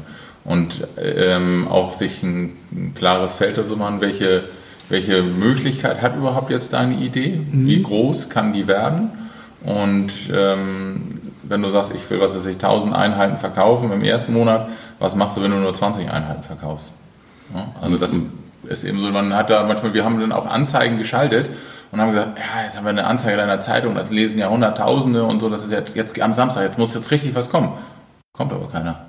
Und 0.48 0.86
ähm, 0.96 1.68
auch 1.68 1.92
sich 1.92 2.22
ein, 2.22 2.56
ein 2.72 2.94
klares 2.94 3.34
Feld 3.34 3.58
dazu 3.58 3.76
machen, 3.76 4.00
welche, 4.00 4.44
welche 4.88 5.22
Möglichkeit 5.22 6.00
hat 6.00 6.16
überhaupt 6.16 6.50
jetzt 6.50 6.72
deine 6.72 6.94
Idee, 6.96 7.40
mhm. 7.50 7.66
wie 7.66 7.82
groß 7.82 8.30
kann 8.30 8.52
die 8.52 8.66
werden 8.66 9.10
und 9.62 10.12
ähm, 10.32 11.20
wenn 11.42 11.62
du 11.62 11.68
sagst, 11.68 11.92
ich 11.94 12.08
will, 12.10 12.20
was 12.20 12.34
weiß 12.34 12.46
ich, 12.46 12.56
1000 12.56 12.94
Einheiten 12.94 13.36
verkaufen 13.36 13.92
im 13.92 14.02
ersten 14.02 14.32
Monat, 14.32 14.68
was 14.98 15.16
machst 15.16 15.36
du, 15.36 15.42
wenn 15.42 15.50
du 15.50 15.58
nur 15.58 15.74
20 15.74 16.10
Einheiten 16.10 16.42
verkaufst? 16.42 16.92
Ja, 17.54 17.68
also 17.80 17.98
das 17.98 18.12
mhm. 18.14 18.30
ist 18.68 18.84
eben 18.84 19.00
so, 19.00 19.10
man 19.10 19.34
hat 19.34 19.50
da 19.50 19.64
manchmal, 19.64 19.94
wir 19.94 20.04
haben 20.04 20.20
dann 20.20 20.32
auch 20.32 20.46
Anzeigen 20.46 20.98
geschaltet 20.98 21.50
und 21.90 22.00
haben 22.00 22.12
gesagt, 22.12 22.38
ja, 22.38 22.62
jetzt 22.62 22.76
haben 22.76 22.84
wir 22.84 22.90
eine 22.90 23.06
Anzeige 23.06 23.36
deiner 23.36 23.60
Zeitung, 23.60 23.94
das 23.94 24.10
lesen 24.10 24.38
ja 24.38 24.48
Hunderttausende 24.48 25.24
und 25.24 25.40
so, 25.40 25.48
das 25.48 25.64
ist 25.64 25.72
jetzt, 25.72 25.96
jetzt 25.96 26.20
am 26.20 26.32
Samstag, 26.32 26.62
jetzt 26.62 26.78
muss 26.78 26.94
jetzt 26.94 27.10
richtig 27.10 27.34
was 27.34 27.50
kommen. 27.50 27.72
Kommt 28.32 28.52
aber 28.52 28.68
keiner. 28.68 29.07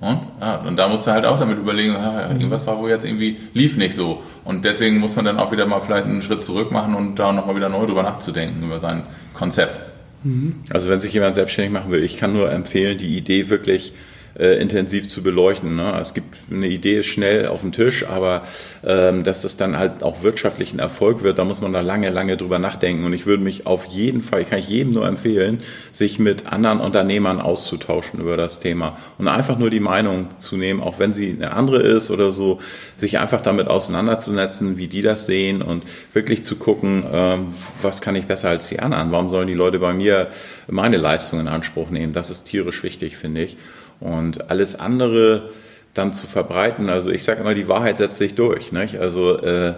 Und? 0.00 0.20
Ja, 0.40 0.56
und 0.56 0.76
da 0.76 0.88
musst 0.88 1.06
du 1.06 1.10
halt 1.10 1.24
auch 1.24 1.38
damit 1.38 1.58
überlegen, 1.58 1.94
ja, 1.94 2.28
irgendwas 2.30 2.66
war 2.66 2.78
wohl 2.78 2.90
jetzt 2.90 3.04
irgendwie, 3.04 3.36
lief 3.52 3.76
nicht 3.76 3.94
so. 3.94 4.22
Und 4.44 4.64
deswegen 4.64 4.98
muss 4.98 5.16
man 5.16 5.24
dann 5.24 5.38
auch 5.38 5.50
wieder 5.50 5.66
mal 5.66 5.80
vielleicht 5.80 6.06
einen 6.06 6.22
Schritt 6.22 6.44
zurück 6.44 6.70
machen 6.70 6.94
und 6.94 7.16
da 7.18 7.32
nochmal 7.32 7.56
wieder 7.56 7.68
neu 7.68 7.84
drüber 7.86 8.04
nachzudenken, 8.04 8.62
über 8.62 8.78
sein 8.78 9.02
Konzept. 9.34 9.74
Mhm. 10.22 10.56
Also 10.70 10.90
wenn 10.90 11.00
sich 11.00 11.12
jemand 11.12 11.34
selbstständig 11.34 11.72
machen 11.72 11.90
will, 11.90 12.04
ich 12.04 12.16
kann 12.16 12.32
nur 12.32 12.50
empfehlen, 12.50 12.98
die 12.98 13.16
Idee 13.16 13.48
wirklich 13.48 13.92
äh, 14.38 14.60
intensiv 14.60 15.08
zu 15.08 15.22
beleuchten. 15.22 15.76
Ne? 15.76 15.98
Es 16.00 16.14
gibt 16.14 16.36
eine 16.50 16.68
Idee 16.68 16.98
ist 16.98 17.06
schnell 17.06 17.46
auf 17.46 17.60
dem 17.60 17.72
Tisch, 17.72 18.06
aber 18.06 18.42
ähm, 18.84 19.24
dass 19.24 19.42
das 19.42 19.56
dann 19.56 19.76
halt 19.76 20.02
auch 20.02 20.22
wirtschaftlich 20.22 20.72
ein 20.72 20.78
Erfolg 20.78 21.22
wird, 21.22 21.38
da 21.38 21.44
muss 21.44 21.60
man 21.60 21.72
da 21.72 21.80
lange, 21.80 22.10
lange 22.10 22.36
drüber 22.36 22.58
nachdenken. 22.58 23.04
Und 23.04 23.12
ich 23.12 23.26
würde 23.26 23.42
mich 23.42 23.66
auf 23.66 23.84
jeden 23.86 24.22
Fall, 24.22 24.44
kann 24.44 24.60
ich 24.60 24.68
jedem 24.68 24.92
nur 24.92 25.06
empfehlen, 25.06 25.60
sich 25.92 26.18
mit 26.18 26.52
anderen 26.52 26.80
Unternehmern 26.80 27.40
auszutauschen 27.40 28.20
über 28.20 28.36
das 28.36 28.60
Thema 28.60 28.96
und 29.18 29.28
einfach 29.28 29.58
nur 29.58 29.70
die 29.70 29.80
Meinung 29.80 30.28
zu 30.38 30.56
nehmen, 30.56 30.80
auch 30.80 30.98
wenn 30.98 31.12
sie 31.12 31.32
eine 31.32 31.52
andere 31.52 31.82
ist 31.82 32.10
oder 32.10 32.32
so, 32.32 32.58
sich 32.96 33.18
einfach 33.18 33.40
damit 33.40 33.68
auseinanderzusetzen, 33.68 34.76
wie 34.76 34.88
die 34.88 35.02
das 35.02 35.26
sehen 35.26 35.62
und 35.62 35.84
wirklich 36.12 36.44
zu 36.44 36.56
gucken, 36.56 37.04
ähm, 37.10 37.54
was 37.82 38.00
kann 38.00 38.16
ich 38.16 38.26
besser 38.26 38.50
als 38.50 38.68
die 38.68 38.80
anderen? 38.80 39.10
Warum 39.10 39.28
sollen 39.28 39.48
die 39.48 39.54
Leute 39.54 39.78
bei 39.78 39.92
mir 39.92 40.28
meine 40.68 40.96
Leistung 40.96 41.40
in 41.40 41.48
Anspruch 41.48 41.90
nehmen? 41.90 42.12
Das 42.12 42.30
ist 42.30 42.44
tierisch 42.44 42.82
wichtig, 42.82 43.16
finde 43.16 43.42
ich. 43.42 43.56
Und 44.00 44.50
alles 44.50 44.78
andere 44.78 45.50
dann 45.94 46.12
zu 46.12 46.26
verbreiten, 46.26 46.88
also 46.90 47.10
ich 47.10 47.24
sage 47.24 47.40
immer, 47.40 47.54
die 47.54 47.68
Wahrheit 47.68 47.98
setzt 47.98 48.18
sich 48.18 48.34
durch. 48.34 48.72
Nicht? 48.72 48.98
Also 48.98 49.38
äh, 49.38 49.74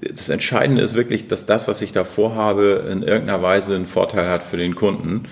das 0.00 0.28
Entscheidende 0.28 0.82
ist 0.82 0.94
wirklich, 0.94 1.28
dass 1.28 1.46
das, 1.46 1.68
was 1.68 1.82
ich 1.82 1.92
da 1.92 2.04
vorhabe, 2.04 2.88
in 2.90 3.02
irgendeiner 3.02 3.42
Weise 3.42 3.74
einen 3.74 3.86
Vorteil 3.86 4.28
hat 4.28 4.42
für 4.42 4.56
den 4.56 4.74
Kunden. 4.74 5.24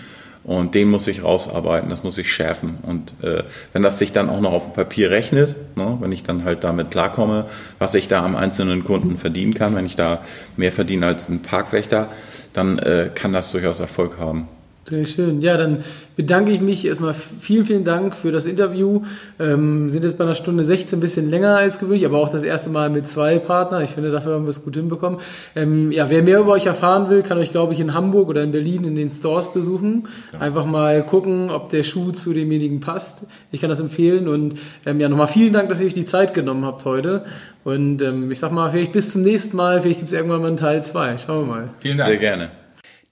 Und 0.45 0.77
den 0.77 0.88
muss 0.88 1.09
ich 1.09 1.25
rausarbeiten, 1.25 1.90
das 1.90 2.05
muss 2.05 2.19
ich 2.19 2.33
schärfen. 2.33 2.79
Und 2.83 3.14
äh, 3.21 3.42
wenn 3.73 3.83
das 3.83 3.99
sich 3.99 4.12
dann 4.12 4.31
auch 4.31 4.40
noch 4.40 4.53
auf 4.53 4.62
dem 4.62 4.75
Papier 4.75 5.11
rechnet, 5.11 5.57
ne, 5.77 5.97
wenn 5.99 6.12
ich 6.12 6.23
dann 6.23 6.45
halt 6.45 6.62
damit 6.62 6.92
klarkomme, 6.92 7.47
was 7.81 7.97
ich 7.97 8.07
da 8.07 8.25
am 8.25 8.37
einzelnen 8.37 8.85
Kunden 8.85 9.16
verdienen 9.16 9.55
kann, 9.55 9.75
wenn 9.75 9.87
ich 9.87 9.97
da 9.97 10.23
mehr 10.57 10.71
verdiene 10.71 11.07
als 11.07 11.29
ein 11.29 11.42
Parkwächter, 11.42 12.11
dann 12.53 12.79
äh, 12.79 13.11
kann 13.12 13.33
das 13.33 13.51
durchaus 13.51 13.81
Erfolg 13.81 14.19
haben. 14.19 14.47
Sehr 14.88 15.05
schön. 15.07 15.40
Ja, 15.40 15.57
dann 15.57 15.83
bedanke 16.14 16.53
ich 16.53 16.61
mich 16.61 16.87
erstmal. 16.87 17.12
Vielen, 17.12 17.64
vielen 17.64 17.85
Dank 17.85 18.14
für 18.14 18.31
das 18.31 18.46
Interview. 18.46 19.03
Ähm, 19.40 19.88
sind 19.88 20.05
jetzt 20.05 20.16
bei 20.16 20.22
einer 20.22 20.37
Stunde 20.37 20.62
16 20.62 20.99
ein 20.99 21.01
bisschen 21.01 21.29
länger 21.29 21.57
als 21.57 21.81
gewöhnlich, 21.81 22.07
aber 22.07 22.18
auch 22.18 22.29
das 22.29 22.44
erste 22.44 22.70
Mal 22.70 22.88
mit 22.88 23.09
zwei 23.09 23.40
Partnern. 23.40 23.83
Ich 23.83 23.90
finde, 23.90 24.12
dafür 24.12 24.35
haben 24.35 24.44
wir 24.44 24.51
es 24.51 24.64
gut 24.64 24.77
hinbekommen. 24.77 25.18
Ähm, 25.57 25.90
ja, 25.90 26.09
wer 26.09 26.22
mehr 26.22 26.38
über 26.38 26.53
euch 26.53 26.66
erfahren 26.66 27.11
will, 27.11 27.22
kann 27.22 27.37
euch, 27.38 27.51
glaube 27.51 27.72
ich, 27.72 27.81
in 27.81 27.94
Hamburg 27.94 28.29
oder 28.29 28.44
in 28.44 28.53
Berlin 28.53 28.85
in 28.85 28.94
den 28.94 29.11
Stores 29.11 29.53
besuchen. 29.53 30.07
Ja. 30.33 30.38
Einfach 30.38 30.66
mal 30.66 31.05
gucken, 31.05 31.51
ob 31.51 31.68
der 31.70 31.83
Schuh 31.83 32.12
zu 32.12 32.33
demjenigen 32.33 32.79
passt. 32.79 33.27
Ich 33.51 33.61
kann 33.61 33.70
das 33.70 33.81
empfehlen 33.81 34.29
und 34.29 34.55
ähm, 34.87 35.01
ja, 35.01 35.09
nochmal 35.09 35.29
vielen 35.29 35.53
Dank, 35.53 35.68
dass 35.68 35.81
ihr 35.81 35.88
euch 35.88 35.94
die 35.94 36.05
Zeit 36.05 36.33
genommen 36.33 36.64
habt 36.64 36.85
heute. 36.85 37.25
Und 37.64 38.01
ähm, 38.03 38.31
ich 38.31 38.38
sag 38.38 38.53
mal, 38.53 38.70
vielleicht 38.70 38.92
bis 38.92 39.11
zum 39.11 39.22
nächsten 39.22 39.57
Mal. 39.57 39.83
Vielleicht 39.83 39.99
gibt 39.99 40.09
es 40.09 40.14
irgendwann 40.14 40.42
mal 40.42 40.49
einen 40.49 40.57
Teil 40.57 40.85
2. 40.85 41.18
Schauen 41.18 41.49
wir 41.49 41.55
mal. 41.55 41.70
Vielen 41.81 41.99
Dank. 41.99 42.11
Sehr 42.11 42.18
gerne. 42.18 42.51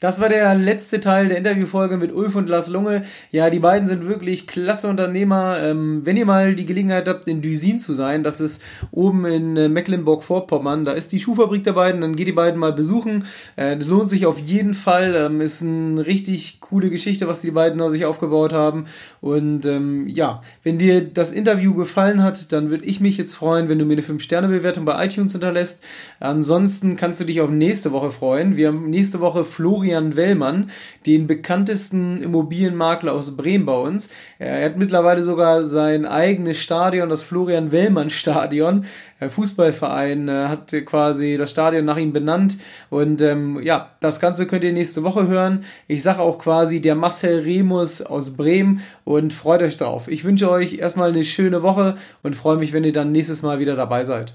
Das 0.05 0.21
war 0.21 0.29
der 0.29 0.55
letzte 0.55 1.01
Teil 1.01 1.29
der 1.29 1.39
Interviewfolge 1.39 1.97
mit 1.97 2.13
Ulf 2.13 2.35
und 2.35 2.47
Lars 2.47 2.69
Lunge. 2.69 3.05
Ja, 3.31 3.49
die 3.49 3.59
beiden 3.59 3.89
sind 3.89 4.07
wirklich 4.07 4.47
klasse 4.47 4.87
Unternehmer. 4.89 5.59
Ähm, 5.63 6.03
wenn 6.05 6.19
ihr 6.19 6.27
mal 6.27 6.55
die 6.55 6.67
Gelegenheit 6.67 7.09
habt, 7.09 7.27
in 7.27 7.41
Düsin 7.41 7.81
zu 7.81 7.95
sein, 7.95 8.23
das 8.23 8.39
ist 8.39 8.63
oben 8.91 9.25
in 9.25 9.57
äh, 9.57 9.71
Mecklenburg-Vorpommern, 9.71 10.85
da 10.85 10.93
ist 10.93 11.13
die 11.13 11.21
Schuhfabrik 11.21 11.65
der 11.65 11.73
beiden, 11.73 12.03
dann 12.03 12.17
geht 12.17 12.29
die 12.29 12.33
beiden 12.33 12.61
mal 12.61 12.75
besuchen. 12.75 13.25
Äh, 13.57 13.79
das 13.79 13.89
lohnt 13.89 14.11
sich 14.11 14.27
auf 14.27 14.39
jeden 14.39 14.75
Fall. 14.75 15.15
Ähm, 15.17 15.41
ist 15.41 15.63
eine 15.63 16.05
richtig 16.05 16.61
coole 16.61 16.91
Geschichte, 16.91 17.27
was 17.27 17.41
die 17.41 17.53
beiden 17.53 17.79
da 17.79 17.89
sich 17.89 18.05
aufgebaut 18.05 18.53
haben. 18.53 18.85
Und 19.23 19.65
ähm, 19.65 20.07
ja, 20.07 20.43
wenn 20.63 20.77
dir 20.77 21.01
das 21.01 21.33
Interview 21.33 21.73
gefallen 21.73 22.23
hat, 22.23 22.53
dann 22.53 22.69
würde 22.69 22.85
ich 22.85 23.01
mich 23.01 23.17
jetzt 23.17 23.37
freuen, 23.37 23.71
wenn 23.71 23.79
du 23.79 23.87
mir 23.87 23.95
eine 23.95 24.03
5-Sterne-Bewertung 24.03 24.85
bei 24.85 25.03
iTunes 25.03 25.33
hinterlässt. 25.33 25.83
Ansonsten 26.21 26.97
kannst 26.97 27.21
du 27.21 27.25
dich 27.25 27.41
auf 27.41 27.49
nächste 27.49 27.91
Woche 27.93 28.11
freuen. 28.11 28.59
Wir 28.59 28.69
haben 28.69 28.91
nächste 28.91 29.21
Woche 29.21 29.47
Florian 29.47 29.94
Florian 29.95 30.17
Wellmann, 30.17 30.71
den 31.07 31.29
bekanntesten 31.29 32.21
Immobilienmakler 32.21 33.13
aus 33.13 33.37
Bremen 33.37 33.65
bei 33.65 33.77
uns. 33.77 34.11
Er 34.41 34.65
hat 34.65 34.77
mittlerweile 34.77 35.23
sogar 35.23 35.65
sein 35.65 36.05
eigenes 36.05 36.59
Stadion, 36.59 37.09
das 37.09 37.23
Florian 37.23 37.71
Wellmann 37.71 38.11
Stadion. 38.11 38.87
Der 39.21 39.31
Fußballverein 39.31 40.29
äh, 40.29 40.49
hat 40.49 40.75
quasi 40.85 41.37
das 41.39 41.53
Stadion 41.53 41.85
nach 41.85 41.97
ihm 41.97 42.13
benannt. 42.13 42.59
Und 42.91 43.23
ähm, 43.23 43.61
ja, 43.63 43.91
das 44.01 44.19
Ganze 44.19 44.47
könnt 44.47 44.65
ihr 44.65 44.73
nächste 44.73 45.05
Woche 45.05 45.29
hören. 45.29 45.65
Ich 45.87 46.03
sage 46.03 46.21
auch 46.21 46.39
quasi 46.39 46.81
der 46.81 46.97
Marcel 46.97 47.43
Remus 47.43 48.03
aus 48.03 48.37
Bremen 48.37 48.81
und 49.05 49.33
freut 49.33 49.63
euch 49.63 49.77
drauf. 49.77 50.09
Ich 50.09 50.25
wünsche 50.25 50.51
euch 50.51 50.75
erstmal 50.75 51.11
eine 51.11 51.25
schöne 51.25 51.63
Woche 51.63 51.95
und 52.25 52.35
freue 52.35 52.57
mich, 52.57 52.73
wenn 52.73 52.85
ihr 52.85 52.93
dann 52.93 53.13
nächstes 53.13 53.43
Mal 53.43 53.61
wieder 53.61 53.77
dabei 53.77 54.05
seid. 54.05 54.35